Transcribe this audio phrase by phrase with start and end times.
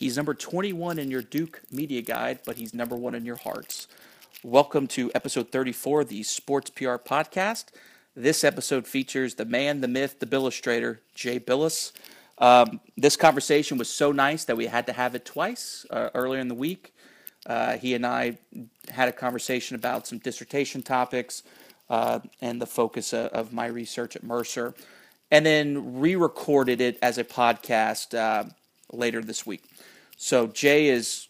[0.00, 3.86] He's number 21 in your Duke Media Guide, but he's number one in your hearts.
[4.42, 7.66] Welcome to episode 34 of the Sports PR Podcast.
[8.16, 11.92] This episode features the man, the myth, the illustrator, Jay Bilas.
[12.38, 16.40] Um, this conversation was so nice that we had to have it twice uh, earlier
[16.40, 16.94] in the week.
[17.44, 18.38] Uh, he and I
[18.88, 21.42] had a conversation about some dissertation topics
[21.90, 24.72] uh, and the focus of, of, my research at Mercer,
[25.30, 28.48] and then re recorded it as a podcast uh,
[28.92, 29.64] later this week.
[30.22, 31.28] So Jay is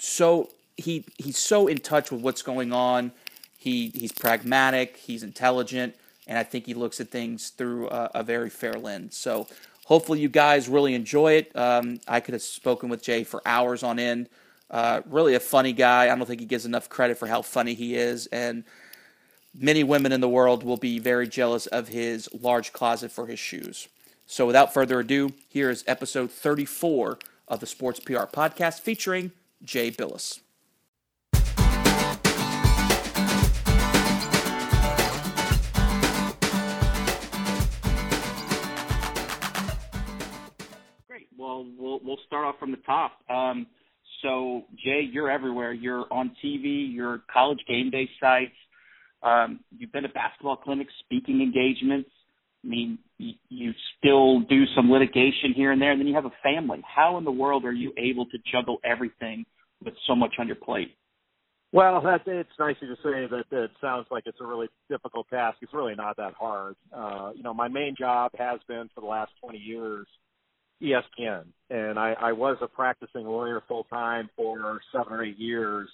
[0.00, 3.12] so he he's so in touch with what's going on.
[3.56, 5.94] He he's pragmatic, he's intelligent,
[6.26, 9.16] and I think he looks at things through a, a very fair lens.
[9.16, 9.46] So
[9.84, 11.56] hopefully you guys really enjoy it.
[11.56, 14.28] Um, I could have spoken with Jay for hours on end.
[14.68, 16.10] Uh, really a funny guy.
[16.12, 18.64] I don't think he gives enough credit for how funny he is, and
[19.56, 23.38] many women in the world will be very jealous of his large closet for his
[23.38, 23.86] shoes.
[24.26, 29.90] So without further ado, here is episode 34 of the Sports PR podcast featuring Jay
[29.90, 30.40] Bilas.
[41.08, 41.28] Great.
[41.36, 43.12] Well, we'll we'll start off from the top.
[43.28, 43.66] Um,
[44.22, 45.72] so, Jay, you're everywhere.
[45.72, 46.92] You're on TV.
[46.92, 48.54] You're college game day sites.
[49.22, 52.10] Um, you've been to basketball clinics, speaking engagements.
[52.64, 56.32] I mean, you, still do some litigation here and there, and then you have a
[56.42, 56.82] family.
[56.82, 59.44] How in the world are you able to juggle everything
[59.84, 60.96] with so much on your plate?
[61.72, 65.58] Well, that, it's nice to say that it sounds like it's a really difficult task.
[65.60, 66.76] It's really not that hard.
[66.92, 70.06] Uh, you know, my main job has been for the last 20 years
[70.82, 75.88] ESPN, and I, I was a practicing lawyer full time for seven or eight years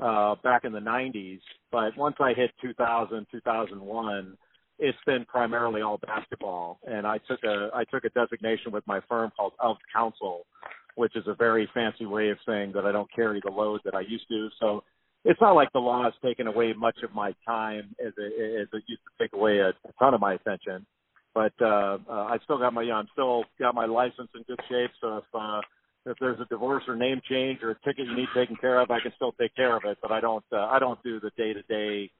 [0.00, 1.40] uh, back in the 90s.
[1.72, 4.36] But once I hit 2000, 2001,
[4.78, 6.78] it's been primarily all basketball.
[6.86, 10.46] And I took a I took a designation with my firm called of counsel,
[10.94, 13.94] which is a very fancy way of saying that I don't carry the load that
[13.94, 14.48] I used to.
[14.60, 14.84] So
[15.24, 18.68] it's not like the law has taken away much of my time as it, as
[18.72, 20.86] it used to take away a, a ton of my attention.
[21.34, 24.60] But uh, uh, I still got my yeah, I'm still got my license in good
[24.68, 24.90] shape.
[25.00, 25.60] So if uh,
[26.06, 28.90] if there's a divorce or name change or a ticket you need taken care of,
[28.90, 29.98] I can still take care of it.
[30.00, 32.10] But I don't uh, I don't do the day to day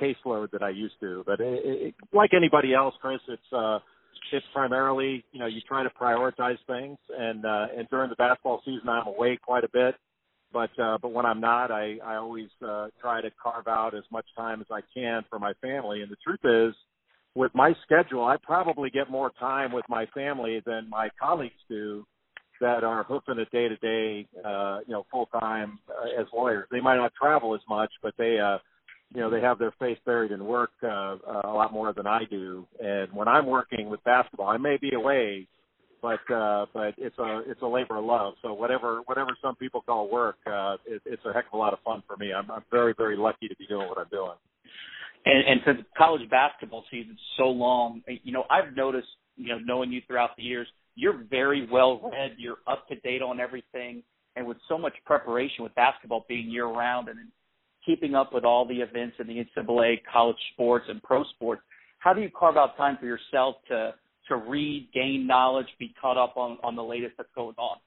[0.00, 1.22] caseload that I used to.
[1.26, 3.78] But it, it, like anybody else, Chris, it's uh,
[4.32, 8.62] it's primarily you know you try to prioritize things, and uh, and during the basketball
[8.64, 9.94] season I'm away quite a bit.
[10.52, 14.04] But uh, but when I'm not, I I always uh, try to carve out as
[14.10, 16.02] much time as I can for my family.
[16.02, 16.74] And the truth is,
[17.34, 22.04] with my schedule, I probably get more time with my family than my colleagues do
[22.60, 26.66] that are hoofing it day to day, uh, you know, full time uh, as lawyers.
[26.70, 28.58] They might not travel as much, but they, uh,
[29.14, 32.06] you know, they have their face buried in work uh, uh, a lot more than
[32.06, 32.66] I do.
[32.80, 35.46] And when I'm working with basketball, I may be away,
[36.00, 38.34] but uh, but it's a it's a labor of love.
[38.42, 41.72] So whatever whatever some people call work, uh, it, it's a heck of a lot
[41.72, 42.32] of fun for me.
[42.32, 44.36] I'm, I'm very very lucky to be doing what I'm doing.
[45.24, 49.06] And, and since college basketball season's so long, you know, I've noticed,
[49.36, 52.32] you know, knowing you throughout the years, you're very well read.
[52.38, 54.02] You're up to date on everything,
[54.34, 57.18] and with so much preparation with basketball being year round and
[57.84, 61.62] keeping up with all the events in the NCAA, college sports, and pro sports,
[61.98, 63.94] how do you carve out time for yourself to
[64.28, 67.78] to read, gain knowledge, be caught up on on the latest that's going on?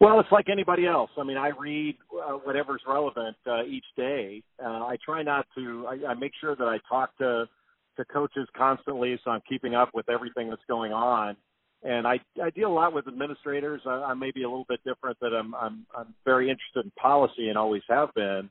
[0.00, 1.10] Well, it's like anybody else.
[1.16, 4.42] I mean, I read uh, whatever's relevant uh, each day.
[4.62, 5.86] Uh, I try not to.
[5.88, 7.48] I, I make sure that I talk to
[7.96, 11.36] to coaches constantly, so I'm keeping up with everything that's going on.
[11.84, 13.82] And I I deal a lot with administrators.
[13.86, 15.18] I, I may be a little bit different.
[15.20, 18.50] That I'm I'm I'm very interested in policy and always have been.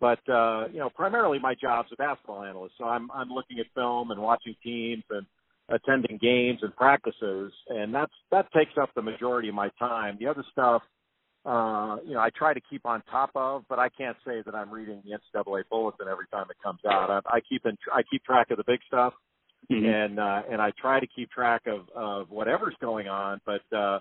[0.00, 3.66] But uh, you know, primarily my job's a basketball analyst, so I'm I'm looking at
[3.74, 5.26] film and watching teams and
[5.68, 10.16] attending games and practices, and that's that takes up the majority of my time.
[10.20, 10.82] The other stuff,
[11.44, 14.54] uh, you know, I try to keep on top of, but I can't say that
[14.54, 17.10] I'm reading the NCAA bulletin every time it comes out.
[17.10, 19.14] I, I keep in I keep track of the big stuff,
[19.70, 19.84] mm-hmm.
[19.84, 23.76] and uh, and I try to keep track of of whatever's going on, but.
[23.76, 23.98] uh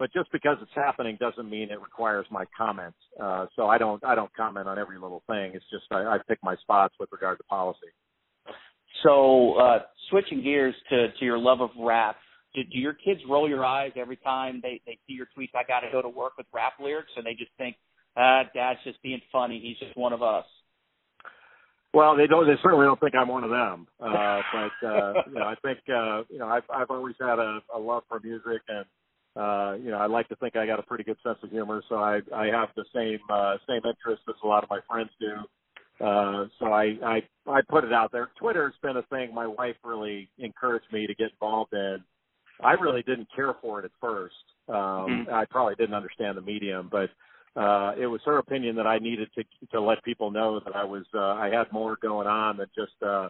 [0.00, 2.96] but just because it's happening doesn't mean it requires my comments.
[3.22, 5.52] Uh, so I don't I don't comment on every little thing.
[5.54, 7.92] It's just I, I pick my spots with regard to policy.
[9.02, 12.16] So uh, switching gears to to your love of rap,
[12.54, 15.50] do, do your kids roll your eyes every time they they see your tweets?
[15.54, 17.76] I got to go to work with rap lyrics, and they just think,
[18.16, 19.60] ah, Dad's just being funny.
[19.62, 20.46] He's just one of us.
[21.92, 22.46] Well, they don't.
[22.46, 23.86] They certainly don't think I'm one of them.
[24.00, 27.60] Uh, but uh, you know, I think uh, you know I've I've always had a,
[27.76, 28.86] a love for music, and
[29.36, 31.82] uh, you know I like to think I got a pretty good sense of humor.
[31.88, 35.10] So I I have the same uh, same interests as a lot of my friends
[35.20, 35.34] do.
[36.04, 38.30] Uh, so I, I I put it out there.
[38.38, 41.98] Twitter's been a thing my wife really encouraged me to get involved in.
[42.62, 44.34] I really didn't care for it at first,
[44.68, 45.34] Um, mm-hmm.
[45.34, 47.10] I probably didn't understand the medium, but
[47.56, 50.84] uh, it was her opinion that I needed to to let people know that I
[50.84, 53.28] was uh, I had more going on than just uh,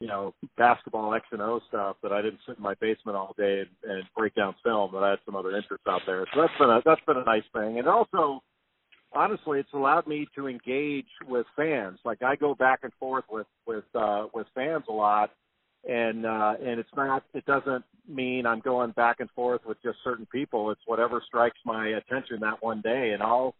[0.00, 1.96] you know basketball X and O stuff.
[2.02, 4.90] That I didn't sit in my basement all day and, and break down film.
[4.92, 6.26] That I had some other interests out there.
[6.34, 7.78] So that's been a that's been a nice thing.
[7.78, 8.42] And also,
[9.12, 11.98] honestly, it's allowed me to engage with fans.
[12.04, 15.30] Like I go back and forth with with uh, with fans a lot
[15.86, 19.98] and uh and it's not it doesn't mean I'm going back and forth with just
[20.02, 20.70] certain people.
[20.70, 23.54] It's whatever strikes my attention that one day and I'll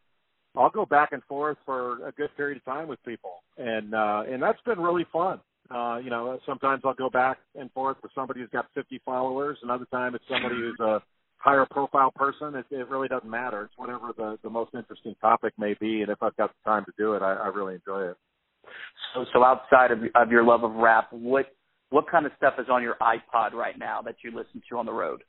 [0.56, 3.42] I'll go back and forth for a good period of time with people.
[3.56, 5.40] And uh and that's been really fun.
[5.70, 9.58] Uh, you know, sometimes I'll go back and forth with somebody who's got 50 followers.
[9.62, 11.02] Another time it's somebody who's a
[11.36, 12.54] higher profile person.
[12.54, 13.64] It, it really doesn't matter.
[13.64, 16.02] It's whatever the, the most interesting topic may be.
[16.02, 18.16] And if I've got the time to do it, I, I really enjoy it.
[19.14, 21.46] So, so outside of, of your love of rap, what
[21.90, 24.84] what kind of stuff is on your iPod right now that you listen to on
[24.84, 25.22] the road?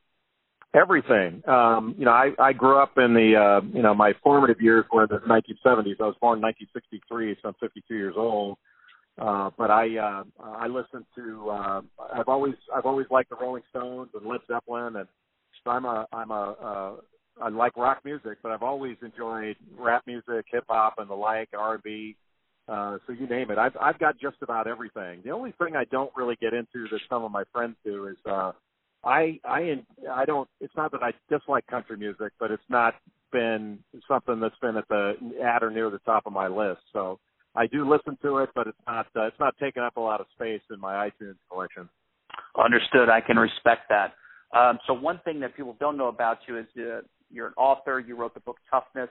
[0.75, 1.41] Everything.
[1.47, 4.85] Um, you know, I, I grew up in the, uh, you know, my formative years
[4.93, 5.95] were the 1970s.
[5.99, 8.57] I was born in 1963, so I'm 52 years old.
[9.19, 11.81] Uh, but I, uh, I listen to, uh,
[12.13, 15.07] I've always, I've always liked the Rolling Stones and Led Zeppelin, and
[15.63, 16.91] so I'm a, I'm a, uh,
[17.43, 21.49] I like rock music, but I've always enjoyed rap music, hip hop, and the like,
[21.57, 22.15] R&B.
[22.69, 23.57] Uh, so you name it.
[23.57, 25.21] I've I've got just about everything.
[25.25, 28.17] The only thing I don't really get into that some of my friends do is
[28.29, 28.51] uh,
[29.03, 30.47] I I I don't.
[30.61, 32.93] It's not that I dislike country music, but it's not
[33.31, 35.13] been something that's been at the
[35.43, 36.81] at or near the top of my list.
[36.93, 37.19] So
[37.55, 40.21] I do listen to it, but it's not uh, it's not taking up a lot
[40.21, 41.89] of space in my iTunes collection.
[42.57, 43.09] Understood.
[43.09, 44.13] I can respect that.
[44.57, 47.01] Um, so one thing that people don't know about you is uh,
[47.31, 47.99] you're an author.
[47.99, 49.09] You wrote the book Toughness.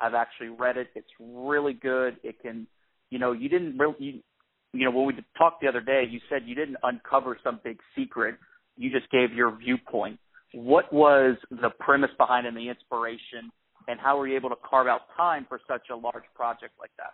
[0.00, 0.88] I've actually read it.
[0.94, 2.16] It's really good.
[2.22, 2.66] It can
[3.10, 4.20] you know, you didn't really, you,
[4.72, 7.78] you know, when we talked the other day, you said you didn't uncover some big
[7.96, 8.36] secret.
[8.76, 10.18] You just gave your viewpoint.
[10.52, 13.50] What was the premise behind and the inspiration,
[13.86, 16.90] and how were you able to carve out time for such a large project like
[16.98, 17.12] that?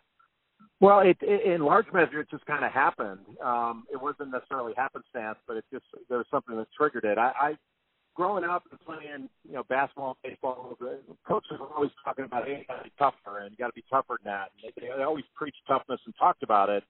[0.84, 3.20] Well, it, it, in large measure, it just kind of happened.
[3.42, 7.16] Um, it wasn't necessarily happenstance, but it just there was something that triggered it.
[7.16, 7.52] I, I
[8.14, 12.44] growing up and playing, you know, basketball and baseball, the coaches were always talking about,
[12.44, 14.48] hey, you got to be tougher and you got to be tougher than that.
[14.52, 16.84] And they, they always preached toughness and talked about it.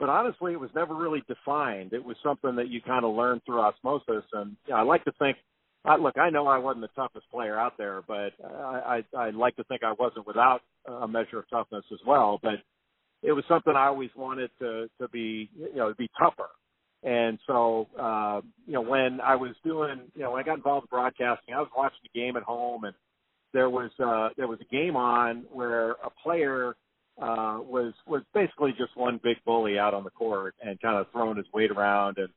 [0.00, 1.92] But honestly, it was never really defined.
[1.92, 4.24] It was something that you kind of learned through osmosis.
[4.32, 5.36] And you know, I like to think,
[5.84, 9.30] I, look, I know I wasn't the toughest player out there, but I, I, I
[9.30, 12.40] like to think I wasn't without a measure of toughness as well.
[12.42, 12.54] But
[13.24, 16.50] it was something I always wanted to to be, you know, be tougher.
[17.02, 20.84] And so, uh, you know, when I was doing, you know, when I got involved
[20.84, 22.94] in broadcasting, I was watching the game at home, and
[23.52, 26.76] there was uh, there was a game on where a player
[27.20, 31.06] uh, was was basically just one big bully out on the court and kind of
[31.12, 32.28] throwing his weight around, and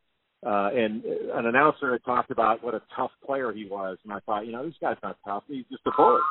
[0.45, 4.19] uh, and an announcer had talked about what a tough player he was, and I
[4.19, 6.21] thought, you know, this guy's not tough; he's just a bully.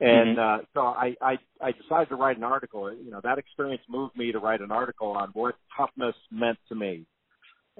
[0.00, 0.60] And mm-hmm.
[0.60, 2.92] uh, so I, I I decided to write an article.
[2.92, 6.74] You know, that experience moved me to write an article on what toughness meant to
[6.74, 7.06] me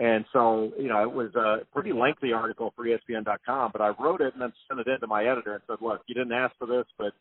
[0.00, 4.22] and so, you know, it was a pretty lengthy article for ESPN.com, but I wrote
[4.22, 6.56] it and then sent it in to my editor and said, look, you didn't ask
[6.58, 7.12] for this, but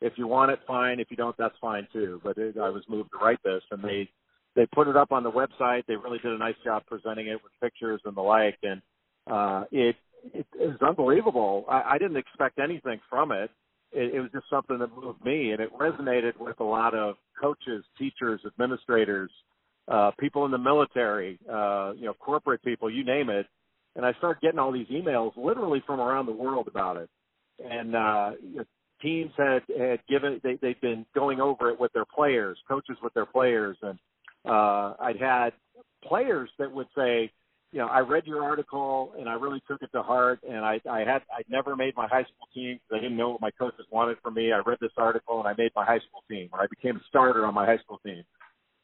[0.00, 1.00] if you want it, fine.
[1.00, 2.20] If you don't, that's fine too.
[2.22, 4.08] But it, I was moved to write this, and they
[4.54, 5.82] they put it up on the website.
[5.88, 8.80] They really did a nice job presenting it with pictures and the like, and
[9.28, 9.96] uh, it
[10.32, 11.64] it, it unbelievable.
[11.68, 13.50] I, I didn't expect anything from it.
[13.92, 14.14] It.
[14.14, 17.84] It was just something that moved me, and it resonated with a lot of coaches,
[17.98, 19.30] teachers, administrators,
[19.88, 23.46] uh, people in the military, uh, you know, corporate people, you name it.
[23.96, 27.08] And I started getting all these emails literally from around the world about it.
[27.64, 28.30] And uh,
[29.02, 33.14] teams had had given they they've been going over it with their players, coaches with
[33.14, 33.98] their players, and
[34.44, 35.52] uh, I'd had
[36.04, 37.30] players that would say,
[37.72, 40.40] you know, I read your article and I really took it to heart.
[40.48, 43.30] And I, I had, I'd never made my high school team because I didn't know
[43.30, 44.52] what my coaches wanted from me.
[44.52, 47.00] I read this article and I made my high school team, or I became a
[47.08, 48.24] starter on my high school team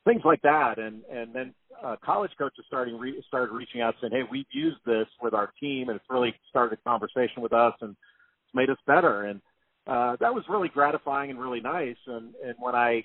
[0.05, 0.79] things like that.
[0.79, 4.79] And and then uh, college coaches starting re- started reaching out saying, "Hey, we've used
[4.87, 8.71] this with our team, and it's really started a conversation with us, and it's made
[8.71, 9.41] us better." And
[9.87, 11.97] uh, that was really gratifying and really nice.
[12.07, 13.05] And and when I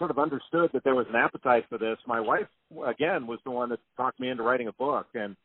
[0.00, 2.46] sort of understood that there was an appetite for this, my wife
[2.86, 5.36] again was the one that talked me into writing a book, and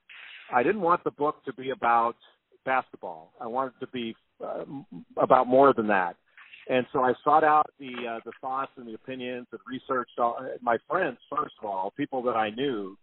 [0.51, 2.15] I didn't want the book to be about
[2.65, 3.33] basketball.
[3.41, 4.63] I wanted it to be uh,
[5.17, 6.15] about more than that.
[6.69, 10.37] And so I sought out the uh, the thoughts and the opinions and researched all,
[10.61, 12.97] my friends first of all, people that I knew,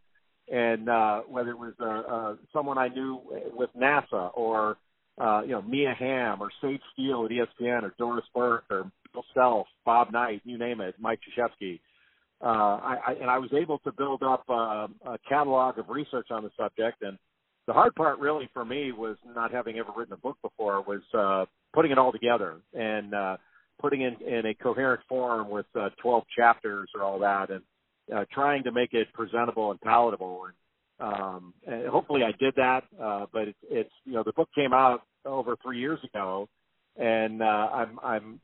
[0.51, 3.21] and uh, whether it was uh, uh, someone I knew
[3.55, 4.79] with NASA or
[5.21, 9.25] uh, you know Mia Hamm or Sage Steele at ESPN or Doris Burke or Bill
[9.35, 11.81] Self, Bob Knight, you name it, Mike Krzyzewski.
[12.43, 16.29] Uh, I, I, and I was able to build up uh, a catalog of research
[16.31, 17.03] on the subject.
[17.03, 17.17] And
[17.67, 20.83] the hard part, really, for me, was not having ever written a book before.
[20.83, 23.37] Was uh, putting it all together and uh,
[23.81, 27.63] putting it in, a coherent form with uh, 12 chapters or all that, and
[28.13, 30.47] uh, trying to make it presentable and palatable.
[30.47, 32.83] And, um, and hopefully, I did that.
[33.01, 36.49] Uh, but it's, it's you know the book came out over three years ago,
[36.97, 38.41] and uh, I'm I'm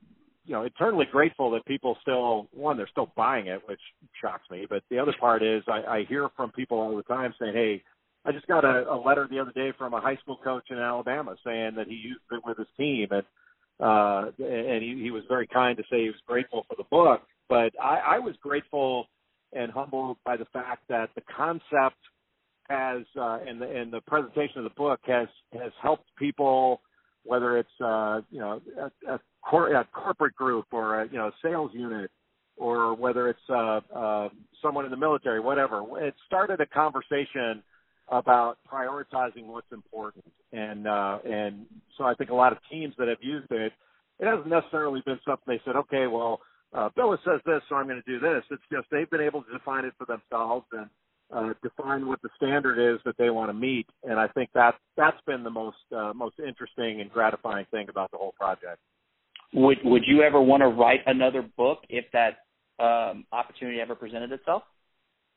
[0.48, 3.80] you know eternally grateful that people still one they're still buying it, which
[4.20, 4.66] shocks me.
[4.68, 7.82] But the other part is I, I hear from people all the time saying, "Hey,
[8.24, 10.78] I just got a, a letter the other day from a high school coach in
[10.78, 13.22] Alabama saying that he used it with his team and
[13.80, 17.20] uh and he, he was very kind to say he was grateful for the book.
[17.48, 19.06] But I, I was grateful
[19.52, 21.96] and humbled by the fact that the concept
[22.70, 26.80] has uh, and the and the presentation of the book has has helped people
[27.28, 31.28] whether it's uh, you know a, a, cor- a corporate group or a you know
[31.28, 32.10] a sales unit
[32.56, 34.28] or whether it's uh, uh,
[34.60, 35.82] someone in the military, whatever.
[36.04, 37.62] It started a conversation
[38.08, 41.66] about prioritizing what's important, and uh, and
[41.96, 43.72] so I think a lot of teams that have used it,
[44.18, 46.40] it hasn't necessarily been something they said, okay, well,
[46.74, 48.42] uh, Bilas says this, so I'm going to do this.
[48.50, 50.88] It's just they've been able to define it for themselves and
[51.34, 54.74] uh, define what the standard is that they want to meet, and I think that
[54.96, 58.78] that's been the most uh, most interesting and gratifying thing about the whole project.
[59.54, 62.38] Would Would you ever want to write another book if that
[62.82, 64.62] um, opportunity ever presented itself?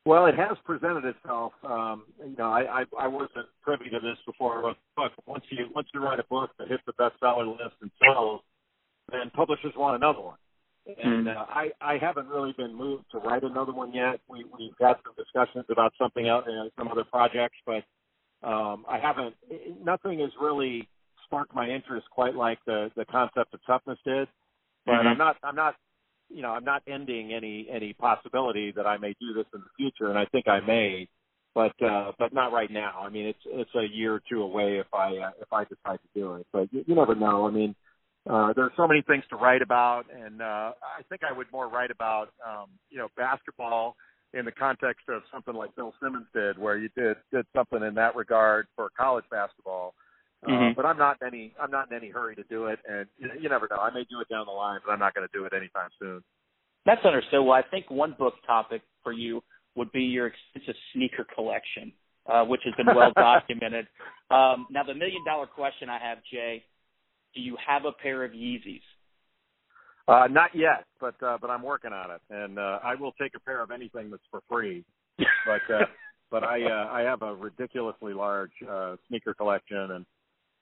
[0.05, 1.53] Well, it has presented itself.
[1.63, 5.11] Um, you know, I, I I wasn't privy to this before I wrote the book.
[5.27, 8.41] Once you once you write a book that hits the bestseller list and sells,
[9.11, 10.37] then publishers want another one.
[11.03, 14.19] And uh, I I haven't really been moved to write another one yet.
[14.27, 17.83] We we've had some discussions about something else, know, some other projects, but
[18.43, 19.35] um, I haven't.
[19.83, 20.87] Nothing has really
[21.25, 24.27] sparked my interest quite like the the concept of toughness did.
[24.85, 25.07] But mm-hmm.
[25.07, 25.75] I'm not I'm not
[26.29, 29.69] you know I'm not ending any any possibility that I may do this in the
[29.77, 31.07] future, and I think I may,
[31.53, 33.01] but uh, but not right now.
[33.05, 35.99] I mean, it's it's a year or two away if I uh, if I decide
[36.01, 36.47] to do it.
[36.51, 37.47] But you, you never know.
[37.47, 37.75] I mean
[38.29, 41.67] uh, there's so many things to write about, and uh, I think I would more
[41.67, 43.95] write about, um, you know, basketball
[44.33, 47.95] in the context of something like Bill Simmons did, where you did did something in
[47.95, 49.95] that regard for college basketball.
[50.45, 50.73] Uh, mm-hmm.
[50.75, 53.29] But I'm not in any I'm not in any hurry to do it, and you,
[53.41, 53.77] you never know.
[53.77, 55.89] I may do it down the line, but I'm not going to do it anytime
[55.99, 56.23] soon.
[56.85, 57.43] That's understood.
[57.43, 59.43] Well, I think one book topic for you
[59.75, 61.91] would be your extensive sneaker collection,
[62.31, 63.87] uh, which has been well documented.
[64.29, 66.63] um, now, the million dollar question I have, Jay,
[67.33, 68.81] do you have a pair of Yeezys?
[70.07, 73.33] Uh, not yet, but uh, but I'm working on it, and uh, I will take
[73.35, 74.83] a pair of anything that's for free.
[75.17, 75.85] But uh,
[76.31, 80.05] but I uh, I have a ridiculously large uh, sneaker collection, and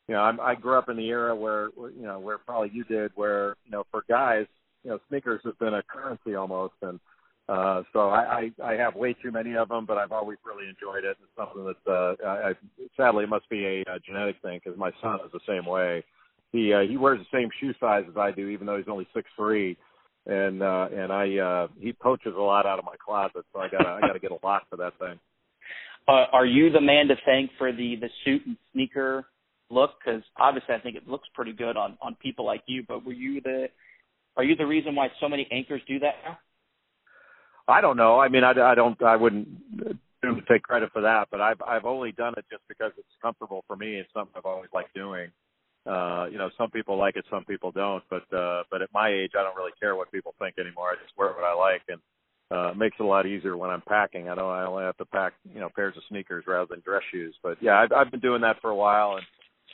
[0.07, 2.83] you know I'm, I grew up in the era where you know where probably you
[2.83, 4.45] did, where you know for guys
[4.83, 6.99] you know sneakers have been a currency almost, and
[7.47, 10.67] uh, so I, I I have way too many of them, but I've always really
[10.67, 11.17] enjoyed it.
[11.21, 12.53] It's something that uh, I, I
[12.97, 16.03] sadly it must be a, a genetic thing because my son is the same way
[16.51, 19.07] he uh, he wears the same shoe size as I do, even though he's only
[19.13, 19.77] six three,
[20.25, 23.69] and uh, and I uh, he poaches a lot out of my closet, so I
[23.69, 25.19] gotta I gotta get a lock for that thing.
[26.07, 29.25] Uh, are you the man to thank for the the suit and sneaker
[29.69, 29.91] look?
[30.03, 32.83] Because obviously, I think it looks pretty good on on people like you.
[32.87, 33.67] But were you the
[34.35, 36.39] are you the reason why so many anchors do that now?
[37.67, 38.19] I don't know.
[38.19, 38.99] I mean, I, I don't.
[39.03, 39.49] I wouldn't
[40.49, 43.75] take credit for that, but I've I've only done it just because it's comfortable for
[43.75, 43.97] me.
[43.97, 45.29] It's something I've always liked doing
[45.85, 48.03] uh, you know, some people like it, some people don't.
[48.09, 50.91] But uh, but at my age, I don't really care what people think anymore.
[50.91, 51.99] I just wear what I like, and
[52.51, 54.29] uh, it makes it a lot easier when I'm packing.
[54.29, 54.51] I don't.
[54.51, 57.35] I only have to pack, you know, pairs of sneakers rather than dress shoes.
[57.43, 59.25] But yeah, I've, I've been doing that for a while, and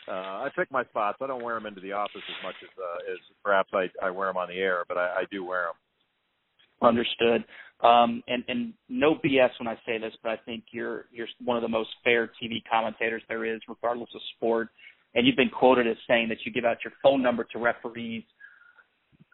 [0.08, 1.18] uh, I pick my spots.
[1.22, 4.12] I don't wear them into the office as much as uh, as perhaps I, I
[4.12, 6.88] wear them on the air, but I, I do wear them.
[6.88, 7.46] Understood.
[7.82, 11.58] Um, and, and no BS when I say this, but I think you're you're one
[11.58, 14.70] of the most fair TV commentators there is, regardless of sport
[15.16, 18.24] and you've been quoted as saying that you give out your phone number to referees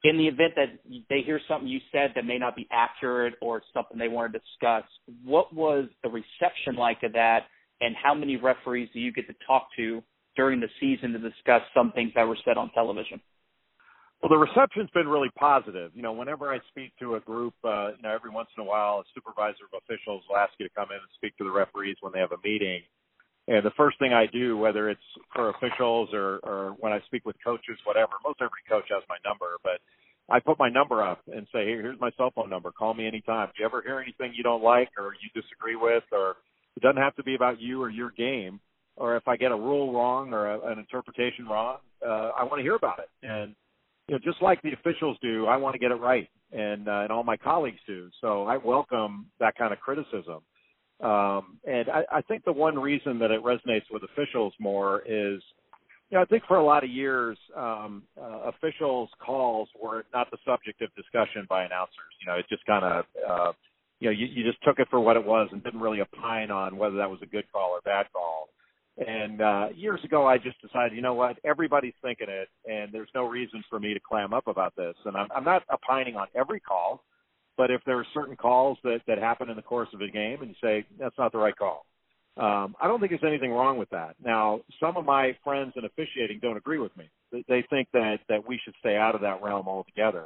[0.04, 3.62] in the event that they hear something you said that may not be accurate or
[3.74, 4.84] something they want to discuss.
[5.24, 7.42] What was the reception like of that,
[7.82, 10.02] and how many referees do you get to talk to
[10.36, 13.22] during the season to discuss some things that were said on television?
[14.22, 15.92] Well, the reception's been really positive.
[15.96, 18.66] You know, whenever I speak to a group, uh, you know, every once in a
[18.66, 21.50] while, a supervisor of officials will ask you to come in and speak to the
[21.50, 22.82] referees when they have a meeting.
[23.48, 25.02] And the first thing I do, whether it's
[25.34, 29.18] for officials or, or when I speak with coaches, whatever, most every coach has my
[29.26, 29.80] number, but
[30.30, 32.72] I put my number up and say, Hey, here's my cell phone number.
[32.72, 33.50] Call me anytime.
[33.50, 36.36] If you ever hear anything you don't like or you disagree with, or
[36.76, 38.60] it doesn't have to be about you or your game,
[38.96, 42.60] or if I get a rule wrong or a, an interpretation wrong, uh, I want
[42.60, 43.10] to hear about it.
[43.24, 43.56] And
[44.08, 47.02] you know, just like the officials do, I want to get it right, and uh,
[47.02, 48.10] and all my colleagues do.
[48.20, 50.42] So I welcome that kind of criticism.
[51.02, 55.42] Um, and I, I think the one reason that it resonates with officials more is
[56.12, 60.30] you know, I think for a lot of years, um, uh, officials' calls were not
[60.30, 62.12] the subject of discussion by announcers.
[62.20, 63.54] You know, it just kind of, uh,
[64.02, 66.52] you know, you, you just took it for what it was and didn't really opine
[66.52, 68.50] on whether that was a good call or bad call.
[68.98, 73.10] And uh, years ago, I just decided, you know what, everybody's thinking it, and there's
[73.16, 74.96] no reason for me to clam up about this.
[75.06, 77.06] And I'm, I'm not opining on every call,
[77.62, 80.42] but if there are certain calls that that happen in the course of a game,
[80.42, 81.86] and you say that's not the right call,
[82.36, 84.16] um, I don't think there's anything wrong with that.
[84.26, 87.08] Now, some of my friends in officiating don't agree with me.
[87.32, 90.26] They think that that we should stay out of that realm altogether.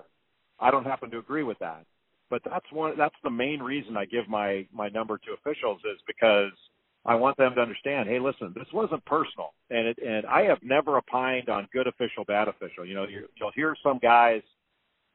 [0.61, 1.83] I don't happen to agree with that,
[2.29, 2.93] but that's one.
[2.97, 6.53] That's the main reason I give my my number to officials is because
[7.03, 8.07] I want them to understand.
[8.07, 12.23] Hey, listen, this wasn't personal, and it, and I have never opined on good official,
[12.23, 12.85] bad official.
[12.85, 14.41] You know, you'll hear some guys,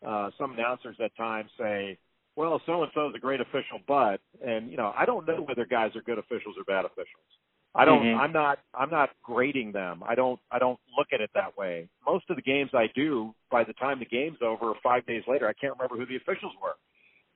[0.07, 1.97] uh, some announcers at times say
[2.41, 5.45] well, so and so is a great official, but and you know, I don't know
[5.47, 7.29] whether guys are good officials or bad officials.
[7.75, 8.19] I don't mm-hmm.
[8.19, 10.03] I'm not I'm not grading them.
[10.07, 11.89] I don't I don't look at it that way.
[12.07, 15.49] Most of the games I do, by the time the game's over, 5 days later,
[15.49, 16.75] I can't remember who the officials were.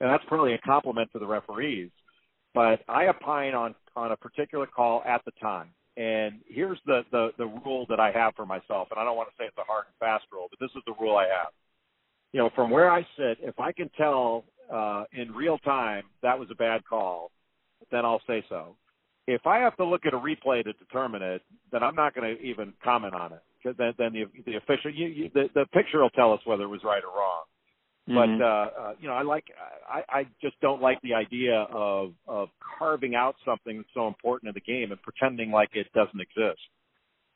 [0.00, 1.90] And that's probably a compliment to the referees.
[2.54, 5.68] But I opine on on a particular call at the time.
[5.96, 9.28] And here's the, the, the rule that I have for myself, and I don't want
[9.28, 11.52] to say it's a hard and fast rule, but this is the rule I have.
[12.32, 16.38] You know, from where I sit, if I can tell uh, in real time that
[16.38, 17.30] was a bad call,
[17.90, 18.76] then I'll say so.
[19.26, 21.42] If I have to look at a replay to determine it,
[21.72, 23.42] then I'm not going to even comment on it.
[23.64, 26.68] Then, then the the official, you, you, the, the picture will tell us whether it
[26.68, 27.44] was right or wrong.
[28.08, 28.38] Mm-hmm.
[28.38, 29.44] But uh, uh, you know, I like
[29.88, 34.48] I, I just don't like the idea of of carving out something that's so important
[34.50, 36.60] in the game and pretending like it doesn't exist.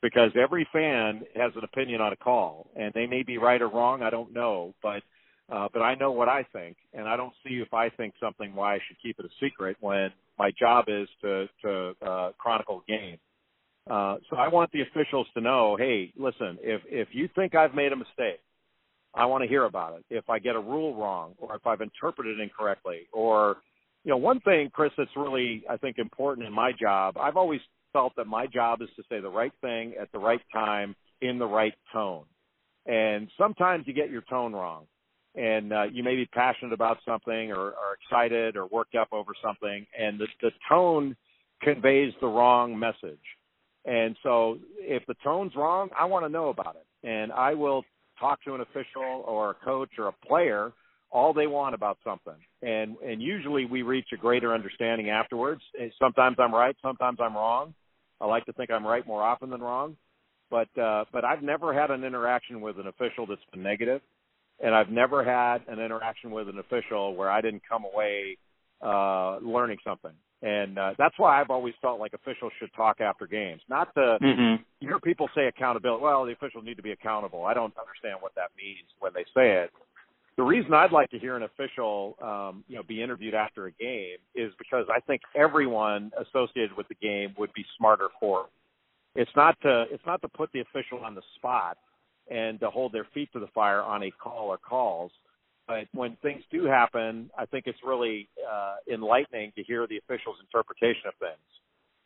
[0.01, 3.67] Because every fan has an opinion on a call, and they may be right or
[3.67, 4.03] wrong.
[4.03, 5.01] I don't know, but
[5.51, 8.53] uh, but I know what I think, and I don't see if I think something
[8.53, 12.83] why I should keep it a secret when my job is to to uh, chronicle
[12.87, 13.17] game.
[13.89, 17.73] Uh, so I want the officials to know, hey, listen, if if you think I've
[17.73, 18.41] made a mistake,
[19.15, 20.05] I want to hear about it.
[20.11, 23.57] If I get a rule wrong, or if I've interpreted incorrectly, or
[24.03, 27.17] you know, one thing, Chris, that's really I think important in my job.
[27.17, 30.41] I've always felt that my job is to say the right thing at the right
[30.53, 32.25] time in the right tone.
[32.85, 34.85] And sometimes you get your tone wrong
[35.35, 39.31] and uh, you may be passionate about something or, or excited or worked up over
[39.43, 41.15] something, and the, the tone
[41.61, 43.19] conveys the wrong message.
[43.85, 47.83] And so, if the tone's wrong, I want to know about it, and I will
[48.19, 50.73] talk to an official or a coach or a player
[51.11, 52.35] all they want about something.
[52.61, 55.61] And and usually we reach a greater understanding afterwards.
[55.97, 57.73] Sometimes I'm right, sometimes I'm wrong.
[58.21, 59.95] I like to think I'm right more often than wrong.
[60.51, 64.01] But uh, but I've never had an interaction with an official that's been negative
[64.61, 68.37] and I've never had an interaction with an official where I didn't come away
[68.81, 70.13] uh, learning something.
[70.41, 73.61] And uh, that's why I've always felt like officials should talk after games.
[73.69, 74.63] Not to mm-hmm.
[74.79, 76.01] you hear people say accountability.
[76.01, 77.45] Well, the officials need to be accountable.
[77.45, 79.71] I don't understand what that means when they say it.
[80.37, 83.71] The reason I'd like to hear an official, um, you know, be interviewed after a
[83.71, 89.21] game is because I think everyone associated with the game would be smarter for it.
[89.21, 91.77] It's not to it's not to put the official on the spot
[92.29, 95.11] and to hold their feet to the fire on a call or calls.
[95.67, 100.37] But when things do happen, I think it's really uh, enlightening to hear the officials'
[100.41, 101.37] interpretation of things.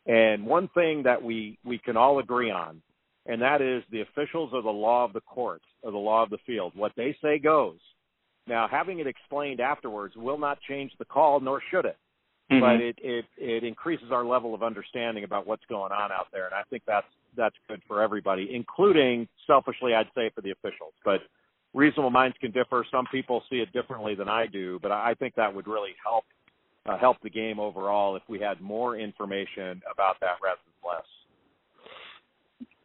[0.05, 2.81] And one thing that we, we can all agree on,
[3.25, 6.29] and that is the officials are the law of the court, or the law of
[6.29, 6.73] the field.
[6.75, 7.79] What they say goes.
[8.47, 11.95] Now, having it explained afterwards will not change the call, nor should it.
[12.51, 12.59] Mm-hmm.
[12.59, 16.45] But it, it it increases our level of understanding about what's going on out there,
[16.45, 20.93] and I think that's that's good for everybody, including selfishly, I'd say for the officials.
[21.03, 21.21] But
[21.73, 22.85] reasonable minds can differ.
[22.91, 26.25] Some people see it differently than I do, but I think that would really help
[26.85, 31.05] uh, help the game overall if we had more information about that rather than less.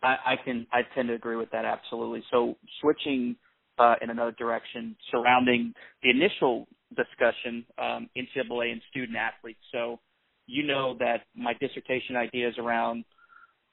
[0.02, 2.22] I, I can I tend to agree with that absolutely.
[2.30, 3.36] So switching
[3.78, 9.60] uh, in another direction surrounding the initial discussion, um, NCAA and student athletes.
[9.72, 9.98] So
[10.46, 13.04] you know that my dissertation idea is around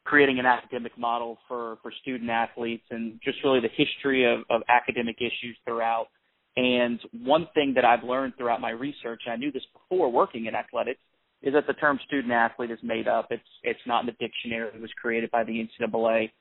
[0.06, 4.62] creating an academic model for, for student athletes and just really the history of, of
[4.70, 6.08] academic issues throughout.
[6.56, 10.46] And one thing that I've learned throughout my research, and I knew this before working
[10.46, 11.02] in athletics,
[11.42, 13.28] is that the term student athlete is made up.
[13.30, 14.70] It's it's not in the dictionary.
[14.74, 16.32] It was created by the NCAA.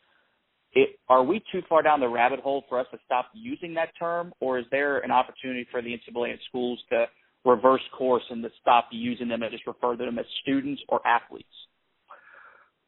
[0.72, 3.90] It, are we too far down the rabbit hole for us to stop using that
[3.98, 7.07] term, or is there an opportunity for the NCAA and schools to
[7.44, 11.07] reverse course and to stop using them and just refer to them as students or
[11.07, 11.48] athletes?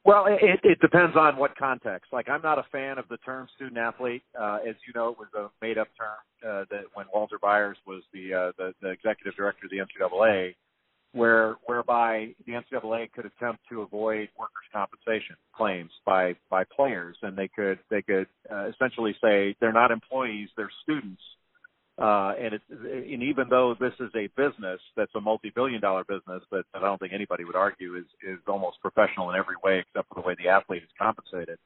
[0.07, 2.13] Well, it, it depends on what context.
[2.13, 4.23] Like, I'm not a fan of the term student athlete.
[4.41, 7.79] Uh, as you know, it was a made up term uh, that when Walter Byers
[7.87, 10.55] was the, uh, the the executive director of the NCAA.
[11.13, 17.37] where whereby the NCAA could attempt to avoid workers' compensation claims by by players, and
[17.37, 21.23] they could they could uh, essentially say they're not employees, they're students.
[21.99, 26.65] Uh, and it's and even though this is a business that's a multi-billion-dollar business that,
[26.75, 30.09] that I don't think anybody would argue is is almost professional in every way except
[30.09, 31.59] for the way the athlete is compensated.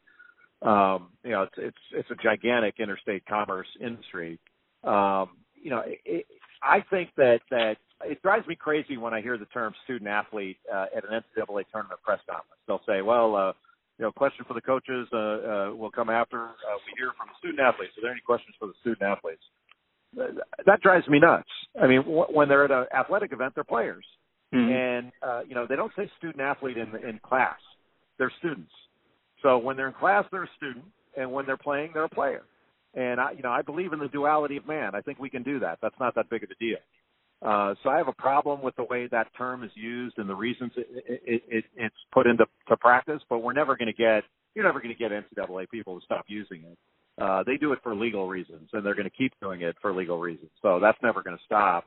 [0.62, 4.38] Um, you know, it's it's it's a gigantic interstate commerce industry.
[4.85, 6.27] Um, you know, it,
[6.62, 10.59] I think that that it drives me crazy when I hear the term student athlete
[10.73, 12.61] uh, at an NCAA tournament press conference.
[12.69, 13.53] They'll say, "Well, uh,
[13.99, 17.29] you know, question for the coaches uh, uh, will come after uh, we hear from
[17.29, 17.93] the student athletes.
[17.99, 19.43] Are there any questions for the student athletes?"
[20.14, 21.49] That drives me nuts.
[21.81, 24.05] I mean, w- when they're at an athletic event, they're players,
[24.53, 24.70] mm-hmm.
[24.70, 27.59] and uh, you know they don't say student athlete in in class.
[28.18, 28.73] They're students.
[29.42, 30.85] So when they're in class, they're a student,
[31.16, 32.42] and when they're playing, they're a player.
[32.94, 34.94] And I, you know, I believe in the duality of man.
[34.94, 35.79] I think we can do that.
[35.81, 36.79] That's not that big of a deal.
[37.42, 40.35] Uh, so I have a problem with the way that term is used and the
[40.35, 43.23] reasons it, it, it, it's put into to practice.
[43.31, 46.25] But we're never going to get you're never going to get NCAA people to stop
[46.29, 46.77] using it.
[47.18, 49.94] Uh, they do it for legal reasons, and they're going to keep doing it for
[49.94, 50.51] legal reasons.
[50.62, 51.85] So that's never going to stop.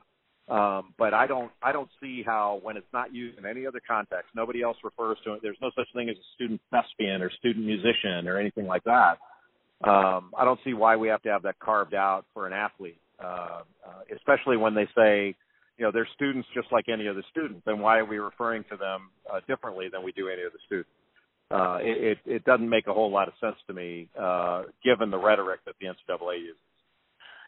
[0.49, 3.79] Um, but I don't I don't see how when it's not used in any other
[3.87, 5.39] context, nobody else refers to it.
[5.41, 9.17] There's no such thing as a student thespian or student musician or anything like that
[9.83, 12.99] um, I don't see why we have to have that carved out for an athlete,
[13.21, 15.35] uh, uh, especially when they say,
[15.77, 17.63] you know, they're students just like any other student.
[17.65, 20.87] Then why are we referring to them uh, differently than we do any other student?
[21.53, 25.11] Uh, it, it, it doesn't make a whole lot of sense to me, uh, given
[25.11, 26.57] the rhetoric that the NCAA uses.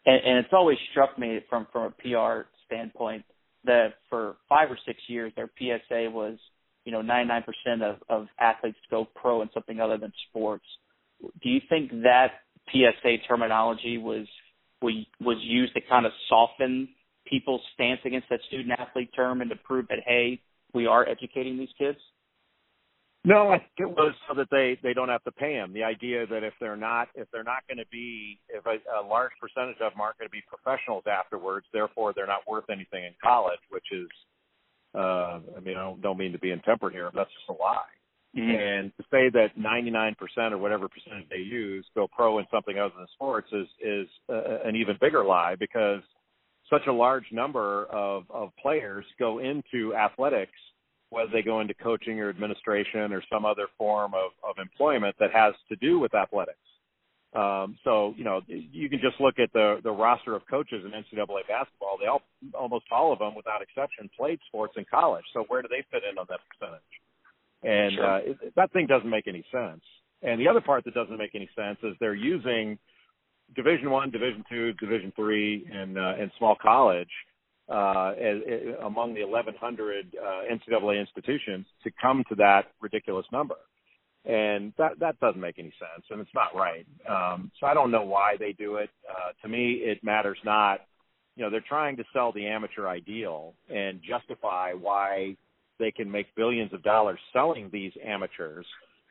[0.06, 3.26] And, and it's always struck me from from a PR standpoint
[3.64, 6.38] that for five or six years their PSA was,
[6.84, 7.42] you know, 99%
[7.82, 10.66] of, of athletes go pro in something other than sports
[11.42, 12.28] do you think that
[12.72, 14.28] PSA terminology was
[14.82, 16.88] was used to kind of soften
[17.26, 20.40] people's stance against that student athlete term and to prove that hey,
[20.74, 21.98] we are educating these kids?
[23.26, 25.74] No, I think it was so that they they don't have to pay them.
[25.74, 29.02] The idea that if they're not if they're not going to be if a, a
[29.06, 33.04] large percentage of them aren't going to be professionals afterwards, therefore they're not worth anything
[33.04, 34.08] in college, which is,
[34.94, 37.62] uh, I mean, I don't, don't mean to be intemperate here, but that's just a
[37.62, 37.82] lie.
[38.38, 38.52] Mm-hmm.
[38.52, 42.94] And to say that 99% or whatever percentage they use go pro in something other
[42.96, 46.02] than sports is is uh, an even bigger lie because
[46.70, 50.52] such a large number of of players go into athletics
[51.10, 55.32] whether they go into coaching or administration or some other form of of employment that
[55.32, 56.58] has to do with athletics.
[57.34, 60.92] Um, so you know you can just look at the the roster of coaches in
[60.92, 61.98] NCAA basketball.
[62.00, 62.22] They all
[62.54, 65.26] almost all of them, without exception, played sports in college.
[65.34, 66.82] So where do they fit in on that percentage?
[67.66, 68.06] and sure.
[68.06, 69.82] uh, it, that thing doesn't make any sense.
[70.22, 72.78] And the other part that doesn't make any sense is they're using
[73.56, 77.10] Division One, Division Two, Division Three, and uh, and small college
[77.70, 83.56] uh, as, as, among the 1,100 uh, NCAA institutions to come to that ridiculous number.
[84.26, 86.86] And that that doesn't make any sense, and it's not right.
[87.08, 88.90] Um, so I don't know why they do it.
[89.08, 90.80] Uh, to me, it matters not.
[91.36, 95.38] You know, they're trying to sell the amateur ideal and justify why
[95.80, 98.66] they can make billions of dollars selling these amateurs,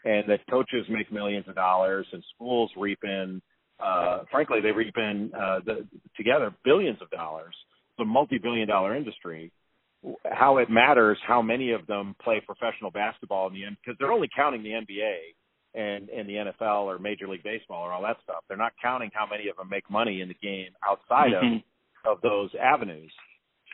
[0.05, 3.41] and that coaches make millions of dollars, and schools reap in,
[3.79, 5.87] uh, frankly, they reap in uh, the,
[6.17, 7.55] together billions of dollars.
[7.99, 9.53] A multi-billion dollar industry.
[10.31, 14.13] How it matters how many of them play professional basketball in the end, because they're
[14.13, 15.17] only counting the NBA
[15.75, 18.45] and and the NFL or Major League Baseball or all that stuff.
[18.49, 21.57] They're not counting how many of them make money in the game outside mm-hmm.
[21.57, 23.13] of of those avenues.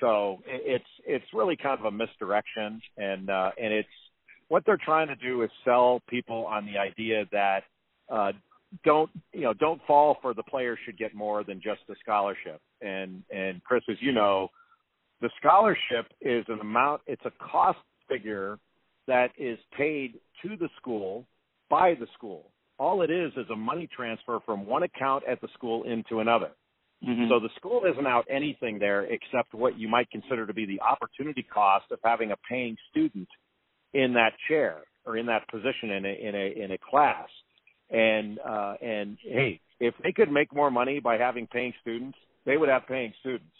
[0.00, 3.88] So it's it's really kind of a misdirection, and uh, and it's
[4.48, 7.60] what they're trying to do is sell people on the idea that
[8.10, 8.32] uh,
[8.84, 12.60] don't you know don't fall for the player should get more than just a scholarship.
[12.80, 14.48] And and Chris, as you know,
[15.20, 17.02] the scholarship is an amount.
[17.06, 17.78] It's a cost
[18.08, 18.58] figure
[19.06, 21.26] that is paid to the school
[21.68, 22.50] by the school.
[22.78, 26.50] All it is is a money transfer from one account at the school into another.
[27.06, 27.28] Mm-hmm.
[27.28, 30.80] So the school isn't out anything there except what you might consider to be the
[30.80, 33.28] opportunity cost of having a paying student
[33.94, 37.28] in that chair or in that position in a in a in a class.
[37.90, 42.56] And uh, and hey, if they could make more money by having paying students, they
[42.56, 43.50] would have paying students.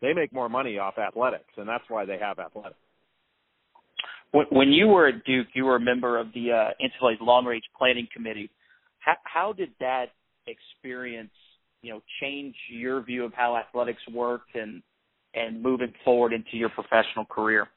[0.00, 2.76] They make more money off athletics, and that's why they have athletics.
[4.50, 7.62] When you were at Duke, you were a member of the uh, NCAA's Long Range
[7.78, 8.50] Planning Committee.
[8.98, 10.06] How, how did that
[10.46, 11.30] experience
[11.82, 14.82] you know change your view of how athletics work and
[15.34, 17.68] and moving forward into your professional career?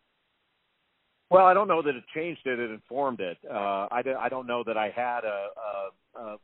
[1.29, 3.37] Well, I don't know that it changed it; it informed it.
[3.49, 5.47] Uh, I, I don't know that I had a,
[6.17, 6.37] a, a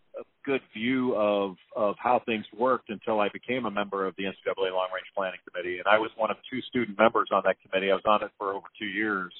[0.45, 4.73] good view of of how things worked until I became a member of the NCAA
[4.73, 7.91] Long Range Planning Committee, and I was one of two student members on that committee.
[7.91, 9.33] I was on it for over two years,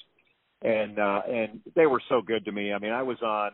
[0.62, 2.72] and uh, and they were so good to me.
[2.72, 3.50] I mean, I was on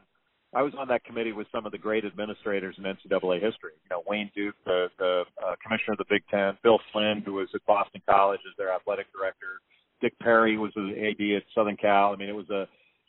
[0.54, 3.74] I was on that committee with some of the great administrators in NCAA history.
[3.82, 7.34] You know, Wayne Duke, the, the uh, commissioner of the Big Ten, Bill Flynn, who
[7.34, 9.62] was at Boston College as their athletic director,
[10.00, 12.12] Dick Perry was the AD at Southern Cal.
[12.12, 12.66] I mean, it was a